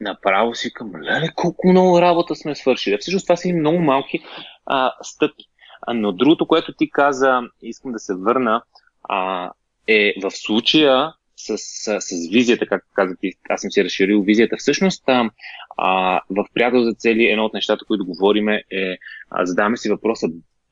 направо 0.01 0.55
си 0.55 0.73
към, 0.73 0.93
леле, 1.03 1.29
колко 1.35 1.69
много 1.69 2.01
работа 2.01 2.35
сме 2.35 2.55
свършили. 2.55 2.99
Всъщност 2.99 3.27
това 3.27 3.37
са 3.37 3.49
и 3.49 3.53
много 3.53 3.79
малки 3.79 4.21
а, 4.67 4.93
стъпки. 5.03 5.45
А, 5.83 5.95
но 5.95 6.13
другото, 6.13 6.47
което 6.47 6.73
ти 6.73 6.91
каза, 6.91 7.41
искам 7.63 7.93
да 7.93 7.99
се 7.99 8.15
върна, 8.15 8.63
а, 9.09 9.51
е 9.87 10.15
в 10.23 10.31
случая 10.31 11.13
с, 11.37 11.59
с, 11.59 12.01
с 12.01 12.29
визията, 12.33 12.67
както 12.67 12.89
казах, 12.95 13.17
аз 13.49 13.61
съм 13.61 13.71
си 13.71 13.85
разширил 13.85 14.23
визията. 14.23 14.57
Всъщност, 14.59 15.03
а, 15.07 15.31
а, 15.77 16.21
в 16.31 16.45
приятел 16.55 16.85
за 16.85 16.93
цели 16.93 17.25
едно 17.25 17.45
от 17.45 17.55
нещата, 17.55 17.85
които 17.85 18.07
говориме 18.07 18.63
е, 18.71 18.97
а, 19.31 19.47
задаваме 19.47 19.77
си 19.77 19.91
въпроса 19.91 20.29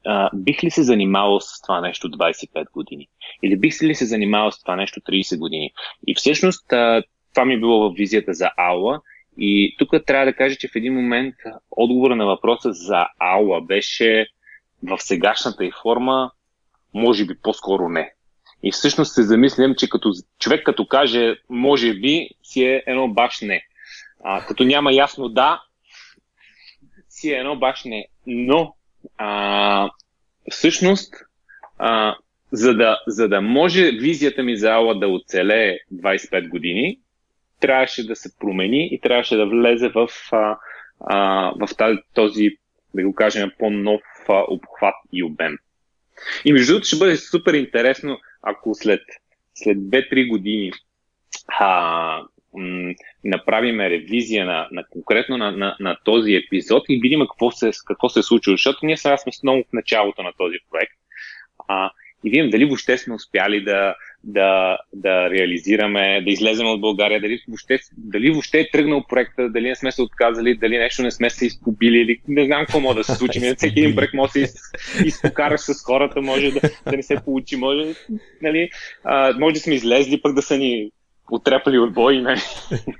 а, 0.07 0.31
бих 0.35 0.65
ли 0.65 0.71
се 0.71 0.83
занимавал 0.83 1.41
с 1.41 1.63
това 1.63 1.81
нещо 1.81 2.11
25 2.11 2.71
години? 2.73 3.09
Или 3.43 3.57
бих 3.57 3.83
ли 3.83 3.95
се 3.95 4.07
занимавал 4.07 4.51
с 4.51 4.63
това 4.63 4.77
нещо 4.77 5.01
30 5.01 5.39
години? 5.39 5.73
И 6.07 6.15
всъщност 6.15 6.73
а, 6.73 7.03
това 7.35 7.45
ми 7.45 7.55
е 7.55 7.59
било 7.59 7.91
в 7.91 7.95
визията 7.95 8.35
за 8.35 8.51
Ауа. 8.57 9.01
И 9.39 9.77
тук 9.79 9.91
трябва 10.07 10.27
да 10.27 10.37
кажа, 10.37 10.57
че 10.57 10.69
в 10.69 10.77
един 10.77 10.95
момент 10.95 11.35
отговора 11.71 12.17
на 12.17 12.27
въпроса 12.27 12.73
за 12.73 13.07
Ауа 13.19 13.61
беше 13.61 14.27
в 14.83 14.99
сегашната 14.99 15.65
и 15.65 15.73
форма, 15.83 16.31
може 16.95 17.25
би 17.27 17.35
по-скоро 17.43 17.89
не. 17.89 18.13
И 18.63 18.73
всъщност 18.73 19.15
се 19.15 19.23
замислям, 19.23 19.75
че 19.75 19.89
като 19.89 20.13
човек 20.39 20.65
като 20.65 20.87
каже 20.87 21.37
може 21.49 21.95
би, 21.95 22.29
си 22.43 22.65
е 22.65 22.83
едно 22.87 23.09
баш 23.09 23.41
не. 23.41 23.63
А, 24.25 24.47
като 24.47 24.65
няма 24.65 24.93
ясно 24.93 25.29
да, 25.29 25.63
си 27.09 27.33
е 27.33 27.37
едно 27.37 27.57
баш 27.57 27.85
не. 27.85 28.07
Но 28.27 28.75
а, 29.19 29.91
всъщност, 30.51 31.15
а, 31.79 32.17
за, 32.53 32.75
да, 32.75 32.99
за 33.07 33.29
да 33.29 33.41
може 33.41 33.91
визията 33.91 34.43
ми 34.43 34.57
за 34.57 34.71
Ала 34.71 34.99
да 34.99 35.09
оцелее 35.09 35.79
25 35.95 36.49
години, 36.49 36.99
трябваше 37.61 38.07
да 38.07 38.17
се 38.17 38.39
промени 38.39 38.89
и 38.93 39.01
трябваше 39.01 39.37
да 39.37 39.47
влезе 39.47 39.89
в, 39.89 40.09
а, 40.33 40.59
а, 41.01 41.53
в 41.61 41.69
този, 42.15 42.51
да 42.95 43.03
го 43.03 43.15
кажем, 43.15 43.51
по-нов 43.59 44.03
а, 44.29 44.45
обхват 44.49 44.95
и 45.13 45.23
обем. 45.23 45.57
И 46.45 46.53
между 46.53 46.73
другото 46.73 46.87
ще 46.87 46.99
бъде 46.99 47.17
супер 47.17 47.55
интересно, 47.55 48.19
ако 48.43 48.75
след, 48.75 49.01
след 49.55 49.79
2-3 49.79 50.29
години 50.29 50.73
а, 51.49 52.23
м- 52.55 52.95
направим 53.25 53.81
ревизия 53.81 54.47
на, 54.47 54.69
на 54.73 54.85
конкретно 54.91 55.37
на, 55.37 55.53
на, 55.53 55.77
на 55.81 55.97
този 56.05 56.35
епизод 56.35 56.83
и 56.89 57.01
видим 57.03 57.21
какво 57.21 57.51
се, 57.51 57.71
какво 57.87 58.09
се 58.09 58.21
е 58.21 58.23
случило, 58.23 58.55
защото 58.55 58.87
ние 58.87 58.97
сега 58.97 59.17
сме 59.17 59.33
много 59.43 59.63
в 59.63 59.73
началото 59.73 60.23
на 60.23 60.33
този 60.39 60.57
проект. 60.71 60.93
А, 61.69 61.91
и 62.25 62.31
видим 62.31 62.51
дали 62.51 62.65
въобще 62.65 62.99
сме 62.99 63.15
успяли 63.15 63.65
да, 63.65 63.95
да, 64.25 64.79
да 64.93 65.31
реализираме, 65.31 66.23
да 66.25 66.31
излезем 66.31 66.67
от 66.67 66.81
България, 66.81 67.21
дали 67.21 67.43
въобще, 67.49 67.79
дали 67.97 68.31
въобще 68.31 68.61
е 68.61 68.71
тръгнал 68.71 69.05
проекта, 69.09 69.49
дали 69.49 69.69
не 69.69 69.77
сме 69.77 69.93
се 69.93 70.03
отказали, 70.03 70.55
дали 70.55 70.79
нещо 70.79 71.03
не 71.03 71.11
сме 71.11 71.31
се 71.31 71.47
изпобили, 71.47 72.01
или 72.01 72.21
не 72.29 72.45
знам 72.45 72.61
какво 72.61 72.81
може 72.81 72.97
да 72.97 73.05
се 73.05 73.15
случи. 73.15 73.41
Всеки 73.57 73.81
един 73.81 73.95
проект 73.95 74.15
може 74.15 74.33
да 74.33 74.47
се 74.47 74.59
изпокараш 75.07 75.61
с 75.61 75.85
хората, 75.85 76.23
може 76.23 76.51
да, 76.51 76.61
да 76.91 76.97
не 76.97 77.03
се 77.03 77.17
получи, 77.25 77.57
може, 77.57 77.95
нали, 78.43 78.71
а, 79.05 79.39
може 79.39 79.55
да 79.55 79.61
сме 79.61 79.75
излезли, 79.75 80.23
пък 80.23 80.35
да 80.35 80.43
са 80.43 80.59
ни 80.59 80.91
отрепали 81.33 81.79
от 81.79 81.95
бой, 81.95 82.21
нали? 82.21 82.41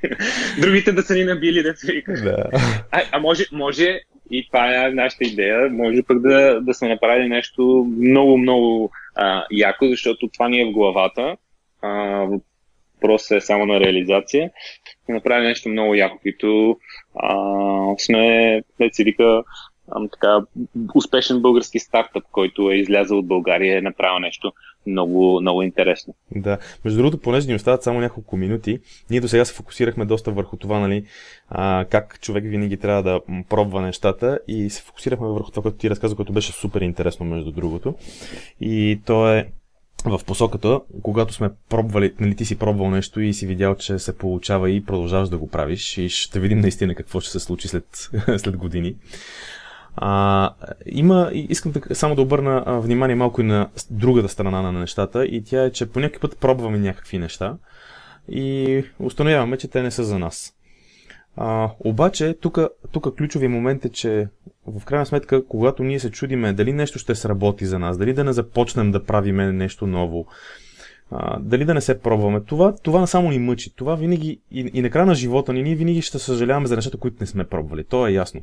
другите 0.61 0.93
да 0.93 1.03
са 1.03 1.15
ни 1.15 1.25
набили, 1.25 1.63
да 1.63 1.77
се 1.77 1.93
вика. 1.93 2.13
Да. 2.13 2.45
А, 2.91 3.03
а 3.13 3.21
може, 3.21 3.45
може 3.53 4.01
и 4.31 4.47
това 4.47 4.87
е 4.87 4.91
нашата 4.91 5.25
идея, 5.25 5.71
може 5.71 6.03
пък 6.03 6.21
да, 6.21 6.61
да 6.61 6.75
сме 6.75 6.89
направили 6.89 7.29
нещо 7.29 7.87
много, 7.99 8.39
много 8.39 8.91
а, 9.15 9.45
яко, 9.51 9.87
защото 9.87 10.29
това 10.29 10.49
ни 10.49 10.61
е 10.61 10.65
в 10.65 10.73
главата. 10.73 11.37
А, 11.83 11.91
въпросът 12.97 13.37
е 13.37 13.41
само 13.41 13.67
на 13.67 13.81
реализация. 13.81 14.51
Да 15.09 15.15
направим 15.15 15.45
нещо 15.45 15.69
много 15.69 15.95
яко, 15.95 16.19
като 16.25 16.77
а, 17.15 17.37
сме, 17.99 18.63
не 18.81 18.91
си 18.93 19.05
вика, 19.05 19.43
така, 20.13 20.39
успешен 20.95 21.43
български 21.43 21.79
стартъп, 21.79 22.25
който 22.33 22.71
е 22.71 22.77
излязъл 22.77 23.19
от 23.19 23.29
България 23.29 23.75
и 23.75 23.79
е 23.79 23.83
направил 23.83 24.19
нещо 24.19 24.53
много, 24.87 25.41
много 25.41 25.63
интересно. 25.63 26.15
Да. 26.37 26.59
Между 26.85 26.99
другото, 26.99 27.19
понеже 27.19 27.49
ни 27.49 27.55
остават 27.55 27.83
само 27.83 28.01
няколко 28.01 28.37
минути, 28.37 28.81
ние 29.11 29.21
до 29.21 29.29
сега 29.29 29.45
се 29.45 29.55
фокусирахме 29.55 30.05
доста 30.05 30.31
върху 30.31 30.57
това, 30.57 30.79
нали, 30.79 31.05
а, 31.49 31.85
как 31.91 32.19
човек 32.21 32.45
винаги 32.45 32.77
трябва 32.77 33.03
да 33.03 33.21
пробва 33.49 33.83
нещата 33.83 34.39
и 34.49 34.71
се 34.71 34.83
фокусирахме 34.83 35.29
върху 35.29 35.51
това, 35.51 35.63
което 35.63 35.77
ти 35.77 35.91
разказа, 35.91 36.17
което 36.17 36.33
беше 36.33 36.53
супер 36.53 36.81
интересно, 36.81 37.27
между 37.27 37.53
другото. 37.53 37.95
И 38.61 39.01
то 39.07 39.33
е 39.33 39.49
в 40.05 40.21
посоката, 40.27 40.81
когато 41.03 41.35
сме 41.35 41.51
пробвали, 41.69 42.15
нали 42.21 42.37
ти 42.37 42.45
си 42.45 42.59
пробвал 42.59 42.91
нещо 42.91 43.21
и 43.21 43.35
си 43.35 43.47
видял, 43.47 43.75
че 43.75 43.99
се 43.99 44.19
получава 44.19 44.71
и 44.71 44.85
продължаваш 44.85 45.29
да 45.29 45.39
го 45.39 45.49
правиш 45.49 45.99
и 45.99 46.09
ще 46.09 46.41
видим 46.41 46.61
наистина 46.61 46.95
какво 46.95 47.21
ще 47.21 47.31
се 47.31 47.41
случи 47.41 47.69
след, 47.69 48.11
след 48.37 48.57
години. 48.57 48.95
А, 49.97 50.51
има, 50.87 51.31
искам 51.33 51.73
да, 51.73 51.95
само 51.95 52.15
да 52.15 52.23
обърна 52.23 52.63
а, 52.67 52.79
внимание 52.79 53.17
малко 53.17 53.41
и 53.41 53.45
на 53.45 53.69
другата 53.91 54.29
страна 54.29 54.63
на 54.63 54.73
нещата 54.73 55.27
и 55.27 55.45
тя 55.45 55.65
е, 55.65 55.71
че 55.71 55.91
по 55.91 56.01
някакъв 56.01 56.21
път 56.21 56.39
пробваме 56.41 56.79
някакви 56.79 57.19
неща 57.19 57.57
и 58.29 58.85
установяваме, 58.99 59.57
че 59.57 59.69
те 59.69 59.83
не 59.83 59.91
са 59.91 60.05
за 60.05 60.19
нас. 60.19 60.53
А, 61.37 61.71
обаче, 61.79 62.37
тук 62.93 63.17
ключови 63.17 63.49
момент 63.49 63.85
е, 63.85 63.89
че 63.89 64.29
в 64.67 64.85
крайна 64.85 65.07
сметка, 65.07 65.47
когато 65.47 65.85
ние 65.85 66.01
се 66.01 66.11
чудиме 66.11 66.53
дали 66.53 66.73
нещо 66.73 66.99
ще 66.99 67.15
сработи 67.15 67.67
за 67.67 67.79
нас, 67.79 67.99
дали 67.99 68.13
да 68.13 68.25
не 68.25 68.33
започнем 68.33 68.93
да 68.93 69.05
правиме 69.05 69.53
нещо 69.53 69.87
ново, 69.87 70.27
а, 71.11 71.39
дали 71.41 71.65
да 71.65 71.75
не 71.75 71.81
се 71.81 72.01
пробваме, 72.01 72.41
това, 72.41 72.77
това 72.77 73.07
само 73.07 73.31
ни 73.31 73.39
мъчи. 73.39 73.77
Това 73.77 73.95
винаги 73.95 74.41
и, 74.51 74.71
и 74.75 74.83
на 74.83 74.91
края 74.91 75.07
на 75.07 75.15
живота 75.15 75.53
ни, 75.53 75.63
ние 75.63 75.75
винаги 75.75 76.03
ще 76.03 76.19
съжаляваме 76.19 76.67
за 76.67 76.77
нещата, 76.77 76.99
които 76.99 77.17
не 77.21 77.27
сме 77.27 77.45
пробвали. 77.45 77.85
То 77.85 78.07
е 78.07 78.13
ясно. 78.13 78.41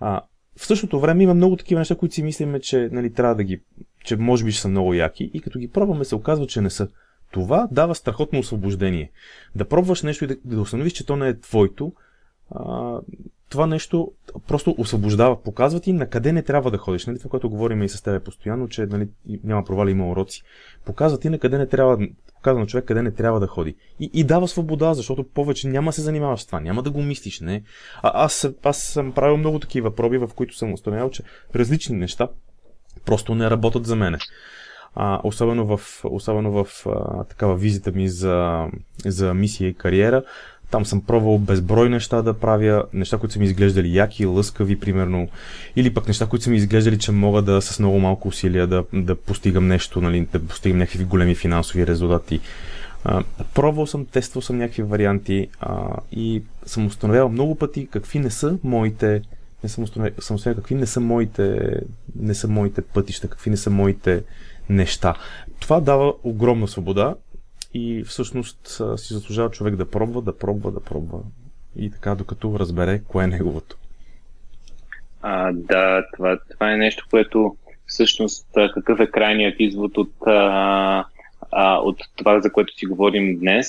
А, 0.00 0.20
в 0.56 0.66
същото 0.66 1.00
време 1.00 1.22
има 1.22 1.34
много 1.34 1.56
такива 1.56 1.78
неща, 1.78 1.94
които 1.94 2.14
си 2.14 2.22
мислиме, 2.22 2.60
че 2.60 2.88
нали, 2.92 3.12
трябва 3.12 3.34
да 3.34 3.44
ги, 3.44 3.60
че 4.04 4.16
може 4.16 4.44
би 4.44 4.52
ще 4.52 4.60
са 4.60 4.68
много 4.68 4.94
яки 4.94 5.30
и 5.34 5.40
като 5.40 5.58
ги 5.58 5.68
пробваме 5.68 6.04
се 6.04 6.14
оказва, 6.14 6.46
че 6.46 6.60
не 6.60 6.70
са. 6.70 6.88
Това 7.30 7.68
дава 7.70 7.94
страхотно 7.94 8.38
освобождение. 8.38 9.10
Да 9.54 9.64
пробваш 9.64 10.02
нещо 10.02 10.24
и 10.24 10.26
да, 10.26 10.36
да 10.44 10.60
установиш, 10.60 10.92
че 10.92 11.06
то 11.06 11.16
не 11.16 11.28
е 11.28 11.40
твоето, 11.40 11.92
а, 12.50 12.98
това 13.48 13.66
нещо 13.66 14.12
просто 14.48 14.74
освобождава, 14.78 15.42
показва 15.42 15.80
ти 15.80 15.92
на 15.92 16.06
къде 16.06 16.32
не 16.32 16.42
трябва 16.42 16.70
да 16.70 16.78
ходиш. 16.78 17.06
Нали? 17.06 17.18
Това, 17.18 17.30
което 17.30 17.50
говорим 17.50 17.82
и 17.82 17.88
с 17.88 18.02
теб 18.02 18.24
постоянно, 18.24 18.68
че 18.68 18.86
нали, 18.86 19.08
няма 19.44 19.64
провали, 19.64 19.90
има 19.90 20.08
уроци. 20.08 20.42
Показва 20.84 21.18
ти 21.18 21.28
на 21.28 21.38
къде 21.38 21.58
не 21.58 21.66
трябва, 21.66 21.98
показва 22.46 22.60
на 22.60 22.66
човек 22.66 22.84
къде 22.84 23.02
не 23.02 23.10
трябва 23.10 23.40
да 23.40 23.46
ходи. 23.46 23.74
И, 24.00 24.10
и 24.12 24.24
дава 24.24 24.48
свобода, 24.48 24.94
защото 24.94 25.24
повече 25.24 25.68
няма 25.68 25.92
се 25.92 26.02
занимаваш 26.02 26.40
с 26.40 26.46
това, 26.46 26.60
няма 26.60 26.82
да 26.82 26.90
го 26.90 27.02
мислиш. 27.02 27.40
Не? 27.40 27.62
А, 28.02 28.24
аз, 28.24 28.48
аз 28.62 28.78
съм 28.78 29.12
правил 29.12 29.36
много 29.36 29.58
такива 29.58 29.94
проби, 29.94 30.18
в 30.18 30.30
които 30.34 30.56
съм 30.56 30.72
установявал, 30.72 31.10
че 31.10 31.22
различни 31.54 31.96
неща 31.96 32.28
просто 33.04 33.34
не 33.34 33.50
работят 33.50 33.86
за 33.86 33.96
мене. 33.96 34.18
А, 34.94 35.20
особено 35.24 35.76
в, 35.76 35.80
особено 36.04 36.64
в 36.64 36.86
а, 36.86 37.24
такава 37.24 37.56
визита 37.56 37.92
ми 37.92 38.08
за, 38.08 38.66
за 39.06 39.34
мисия 39.34 39.68
и 39.68 39.74
кариера, 39.74 40.22
там 40.70 40.86
съм 40.86 41.00
пробвал 41.00 41.38
безброй 41.38 41.88
неща 41.88 42.22
да 42.22 42.34
правя, 42.34 42.84
неща, 42.92 43.18
които 43.18 43.32
са 43.32 43.38
ми 43.38 43.44
изглеждали 43.44 43.96
яки, 43.96 44.26
лъскави, 44.26 44.80
примерно, 44.80 45.28
или 45.76 45.94
пък 45.94 46.08
неща, 46.08 46.26
които 46.26 46.44
са 46.44 46.50
ми 46.50 46.56
изглеждали, 46.56 46.98
че 46.98 47.12
мога 47.12 47.42
да 47.42 47.62
с 47.62 47.78
много 47.78 47.98
малко 47.98 48.28
усилия 48.28 48.66
да, 48.66 48.84
да 48.92 49.16
постигам 49.16 49.66
нещо, 49.66 50.00
нали, 50.00 50.28
да 50.32 50.46
постигам 50.46 50.78
някакви 50.78 51.04
големи 51.04 51.34
финансови 51.34 51.86
резултати. 51.86 52.40
А, 53.04 53.24
пробвал 53.54 53.86
съм, 53.86 54.06
тествал 54.06 54.42
съм 54.42 54.58
някакви 54.58 54.82
варианти 54.82 55.48
а, 55.60 55.96
и 56.12 56.42
съм 56.66 56.86
установявал 56.86 57.28
много 57.28 57.54
пъти 57.54 57.86
какви 57.86 58.18
не 58.18 58.30
са 58.30 58.58
моите 58.64 59.22
не 59.62 59.68
съм 59.68 59.84
установявал, 59.84 60.20
съм 60.20 60.36
установявал 60.36 60.62
какви 60.62 60.74
не 60.74 60.86
са 60.86 61.00
моите 61.00 61.76
не 62.16 62.34
са 62.34 62.48
моите 62.48 62.82
пътища, 62.82 63.28
какви 63.28 63.50
не 63.50 63.56
са 63.56 63.70
моите 63.70 64.22
неща. 64.68 65.14
Това 65.60 65.80
дава 65.80 66.12
огромна 66.24 66.68
свобода 66.68 67.14
и 67.76 68.04
всъщност 68.04 68.82
си 68.96 69.14
заслужава 69.14 69.50
човек 69.50 69.76
да 69.76 69.90
пробва, 69.90 70.22
да 70.22 70.38
пробва, 70.38 70.70
да 70.72 70.80
пробва 70.80 71.18
и 71.76 71.90
така 71.90 72.14
докато 72.14 72.58
разбере 72.58 73.00
кое 73.08 73.24
е 73.24 73.26
неговото. 73.26 73.76
А, 75.22 75.52
да, 75.52 76.06
това, 76.16 76.38
това 76.50 76.72
е 76.72 76.76
нещо, 76.76 77.06
което 77.10 77.56
всъщност 77.86 78.46
какъв 78.74 79.00
е 79.00 79.10
крайният 79.10 79.54
извод 79.58 79.98
от, 79.98 80.12
а, 80.26 81.04
а, 81.52 81.76
от 81.78 81.98
това, 82.16 82.40
за 82.40 82.52
което 82.52 82.74
си 82.74 82.86
говорим 82.86 83.38
днес. 83.38 83.66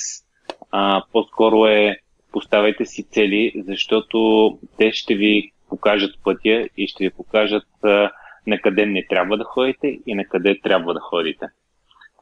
А, 0.70 1.02
по-скоро 1.12 1.66
е 1.66 1.96
поставяйте 2.32 2.86
си 2.86 3.02
цели, 3.02 3.52
защото 3.66 4.58
те 4.78 4.92
ще 4.92 5.14
ви 5.14 5.52
покажат 5.68 6.14
пътя 6.24 6.68
и 6.76 6.88
ще 6.88 7.04
ви 7.04 7.10
покажат 7.10 7.66
а, 7.82 8.10
на 8.46 8.60
къде 8.60 8.86
не 8.86 9.06
трябва 9.06 9.36
да 9.36 9.44
ходите 9.44 9.98
и 10.06 10.14
на 10.14 10.24
къде 10.24 10.60
трябва 10.60 10.94
да 10.94 11.00
ходите. 11.00 11.46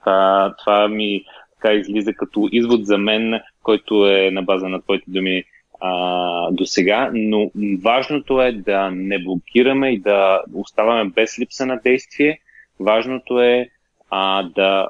Това, 0.01 0.55
това 0.59 0.89
ми 0.89 1.25
така 1.67 1.79
излиза 1.79 2.13
като 2.13 2.49
извод 2.53 2.87
за 2.87 2.99
мен, 2.99 3.41
който 3.63 4.07
е 4.07 4.31
на 4.31 4.43
база 4.43 4.69
на 4.69 4.83
твоите 4.83 5.05
думи 5.09 5.45
а, 5.81 6.51
до 6.51 6.67
сега, 6.67 7.11
но 7.15 7.51
важното 7.83 8.43
е 8.43 8.53
да 8.53 8.91
не 8.91 9.25
блокираме 9.25 9.91
и 9.91 10.01
да 10.01 10.43
оставаме 10.55 11.11
без 11.11 11.39
липса 11.39 11.67
на 11.67 11.81
действие. 11.85 12.39
Важното 12.81 13.41
е 13.41 13.69
а, 14.11 14.43
да 14.43 14.89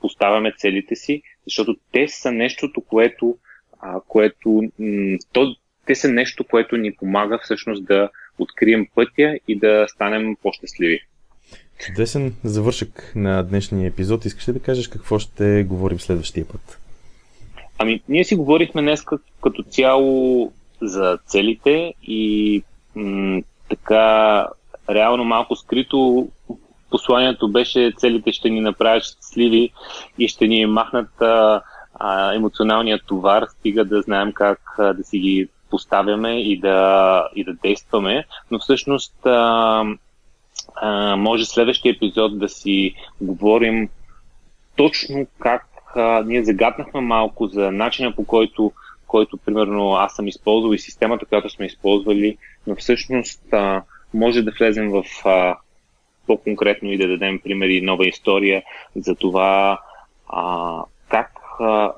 поставяме 0.00 0.52
целите 0.56 0.96
си, 0.96 1.22
защото 1.44 1.76
те 1.92 2.08
са 2.08 2.32
нещото, 2.32 2.80
което, 2.80 3.36
а, 3.80 4.00
което 4.08 4.62
м, 4.78 5.16
то, 5.32 5.56
те 5.86 5.94
са 5.94 6.08
нещо, 6.08 6.44
което 6.44 6.76
ни 6.76 6.94
помага 6.94 7.38
всъщност 7.42 7.84
да 7.84 8.08
открием 8.38 8.86
пътя 8.94 9.38
и 9.48 9.58
да 9.58 9.86
станем 9.88 10.36
по-щастливи. 10.42 11.00
Чудесен 11.78 12.34
завършък 12.44 13.12
на 13.16 13.42
днешния 13.42 13.88
епизод. 13.88 14.24
Искаш 14.24 14.48
ли 14.48 14.52
да 14.52 14.60
кажеш 14.60 14.88
какво 14.88 15.18
ще 15.18 15.64
говорим 15.64 16.00
следващия 16.00 16.48
път? 16.48 16.78
Ами, 17.78 18.02
ние 18.08 18.24
си 18.24 18.36
говорихме 18.36 18.82
днес 18.82 19.04
като 19.42 19.62
цяло 19.62 20.52
за 20.82 21.18
целите 21.26 21.94
и 22.02 22.62
м- 22.94 23.42
така 23.68 24.46
реално 24.90 25.24
малко 25.24 25.56
скрито 25.56 26.28
посланието 26.90 27.48
беше 27.48 27.92
целите 27.96 28.32
ще 28.32 28.50
ни 28.50 28.60
направят 28.60 29.04
щастливи 29.04 29.70
и 30.18 30.28
ще 30.28 30.46
ни 30.46 30.66
махнат 30.66 31.22
а, 31.22 31.62
а, 31.94 32.34
емоционалния 32.34 33.00
товар, 33.06 33.46
стига 33.48 33.84
да 33.84 34.02
знаем 34.02 34.32
как 34.32 34.60
а, 34.78 34.92
да 34.92 35.04
си 35.04 35.18
ги 35.18 35.48
поставяме 35.70 36.40
и 36.40 36.60
да, 36.60 37.28
и 37.36 37.44
да 37.44 37.52
действаме. 37.52 38.24
Но 38.50 38.58
всъщност 38.58 39.26
а, 39.26 39.84
а, 40.74 41.16
може 41.16 41.44
следващия 41.44 41.92
епизод 41.92 42.38
да 42.38 42.48
си 42.48 42.94
говорим 43.20 43.88
точно 44.76 45.26
как 45.38 45.66
а, 45.94 46.22
ние 46.26 46.44
загаднахме 46.44 47.00
малко 47.00 47.46
за 47.46 47.72
начина 47.72 48.12
по 48.12 48.24
който, 48.24 48.72
който 49.06 49.36
примерно 49.36 49.92
аз 49.92 50.14
съм 50.14 50.28
използвал 50.28 50.72
и 50.72 50.78
системата, 50.78 51.26
която 51.26 51.50
сме 51.50 51.66
използвали, 51.66 52.36
но 52.66 52.76
всъщност 52.76 53.52
а, 53.52 53.82
може 54.14 54.42
да 54.42 54.52
влезем 54.58 54.90
в 54.90 55.04
а, 55.24 55.56
по-конкретно 56.26 56.92
и 56.92 56.98
да 56.98 57.08
дадем 57.08 57.40
примери 57.40 57.80
нова 57.80 58.06
история 58.06 58.62
за 58.96 59.14
това 59.14 59.80
а, 60.28 60.80
как, 61.08 61.30
а, 61.60 61.92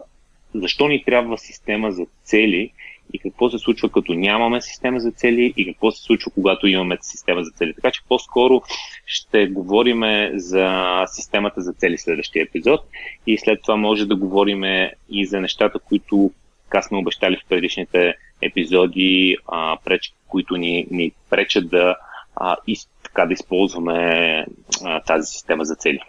защо 0.55 0.89
ни 0.89 1.05
трябва 1.05 1.39
система 1.39 1.93
за 1.93 2.07
цели 2.25 2.73
и 3.17 3.19
какво 3.19 3.51
се 3.51 3.59
случва 3.59 3.89
като 3.89 4.15
нямаме 4.15 4.61
система 4.61 5.01
за 5.01 5.11
цели 5.11 5.55
и 5.57 5.73
какво 5.73 5.91
се 5.91 6.03
случва 6.03 6.31
когато 6.35 6.67
имаме 6.67 6.99
система 7.01 7.45
за 7.45 7.51
цели. 7.51 7.75
Така 7.75 7.91
че 7.91 8.01
по-скоро 8.09 8.63
ще 9.07 9.47
говорим 9.47 10.03
за 10.35 10.97
системата 11.07 11.61
за 11.61 11.73
цели 11.73 11.99
следващия 11.99 12.43
епизод 12.43 12.81
и 13.27 13.39
след 13.39 13.63
това 13.63 13.77
може 13.77 14.07
да 14.07 14.17
говорим 14.17 14.65
и 15.11 15.27
за 15.27 15.41
нещата, 15.41 15.79
които 15.79 16.31
така 16.65 16.83
сме 16.83 16.99
обещали 16.99 17.37
в 17.37 17.49
предишните 17.49 18.15
епизоди, 18.43 19.37
а, 19.49 19.77
преч, 19.85 20.15
които 20.29 20.57
ни, 20.57 20.87
ни 20.91 21.13
пречат 21.31 21.69
да, 21.69 21.97
а, 22.37 22.57
и, 22.67 22.79
така, 23.03 23.27
да 23.27 23.33
използваме 23.33 24.47
а, 24.85 25.01
тази 25.01 25.27
система 25.27 25.65
за 25.65 25.75
цели. 25.75 26.01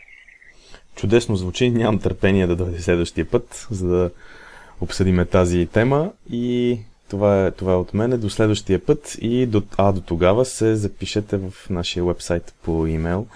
Чудесно 0.95 1.35
звучи, 1.35 1.69
нямам 1.69 1.99
търпение 1.99 2.47
да 2.47 2.55
дойде 2.55 2.79
следващия 2.79 3.29
път, 3.29 3.67
за 3.71 3.87
да 3.87 4.11
обсъдиме 4.81 5.25
тази 5.25 5.65
тема 5.65 6.11
и 6.31 6.79
това 7.09 7.45
е, 7.45 7.51
това 7.51 7.73
е 7.73 7.75
от 7.75 7.93
мене. 7.93 8.17
До 8.17 8.29
следващия 8.29 8.85
път 8.85 9.17
и 9.21 9.45
до, 9.45 9.61
а 9.77 9.91
до 9.91 10.01
тогава 10.01 10.45
се 10.45 10.75
запишете 10.75 11.37
в 11.37 11.69
нашия 11.69 12.05
вебсайт 12.05 12.55
по 12.63 12.87
имейл 12.87 13.27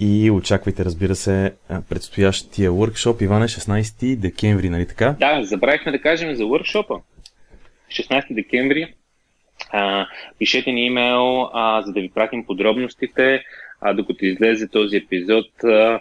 и 0.00 0.30
очаквайте, 0.30 0.84
разбира 0.84 1.14
се, 1.14 1.54
предстоящия 1.88 2.70
workshop 2.70 3.22
Иване 3.22 3.48
16 3.48 4.16
декември, 4.16 4.70
нали 4.70 4.86
така? 4.86 5.16
Да, 5.20 5.44
забравихме 5.44 5.92
да 5.92 6.00
кажем 6.00 6.34
за 6.34 6.42
workshop 6.42 7.00
16 7.90 8.34
декември. 8.34 8.94
А, 9.70 10.06
пишете 10.38 10.72
ни 10.72 10.86
имейл, 10.86 11.50
а, 11.52 11.82
за 11.82 11.92
да 11.92 12.00
ви 12.00 12.10
пратим 12.10 12.46
подробностите. 12.46 13.42
А, 13.80 13.94
докато 13.94 14.24
излезе 14.24 14.68
този 14.68 14.96
епизод, 14.96 15.64
а, 15.64 16.00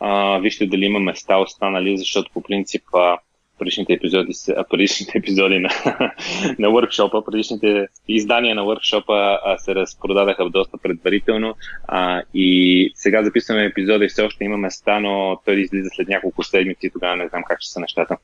а, 0.00 0.38
вижте 0.38 0.66
дали 0.66 0.84
има 0.84 1.00
места 1.00 1.36
останали, 1.36 1.98
защото 1.98 2.30
по 2.34 2.42
принцип 2.42 2.82
а, 2.94 3.18
предишните 3.58 3.92
епизоди, 3.92 4.32
предишните 4.70 5.18
епизоди 5.18 5.58
на, 5.58 5.68
на 6.58 6.68
workshop 6.68 7.24
предишните 7.24 7.86
издания 8.08 8.54
на 8.54 8.62
workshop 8.62 9.58
се 9.58 9.74
разпродадаха 9.74 10.50
доста 10.50 10.78
предварително 10.78 11.54
а, 11.86 12.22
и 12.34 12.90
сега 12.94 13.22
записваме 13.22 13.64
епизода 13.64 14.04
и 14.04 14.08
все 14.08 14.22
още 14.22 14.44
има 14.44 14.56
места, 14.56 15.00
но 15.00 15.40
той 15.44 15.54
излиза 15.54 15.88
след 15.92 16.08
няколко 16.08 16.42
седмици 16.42 16.86
и 16.86 16.90
тогава 16.90 17.16
не 17.16 17.28
знам 17.28 17.42
как 17.46 17.60
ще 17.60 17.72
са 17.72 17.80
нещата. 17.80 18.16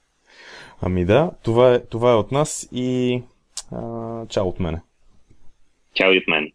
Ами 0.83 1.05
да, 1.05 1.31
това 1.42 1.75
е, 1.75 1.81
това 1.81 2.12
е 2.12 2.14
от 2.14 2.33
нас 2.33 2.68
и 2.73 3.23
а, 3.73 4.27
чао 4.27 4.49
от 4.49 4.61
мене. 4.61 4.81
Чао 5.94 6.12
и 6.12 6.18
от 6.18 6.29
мен. 6.29 6.53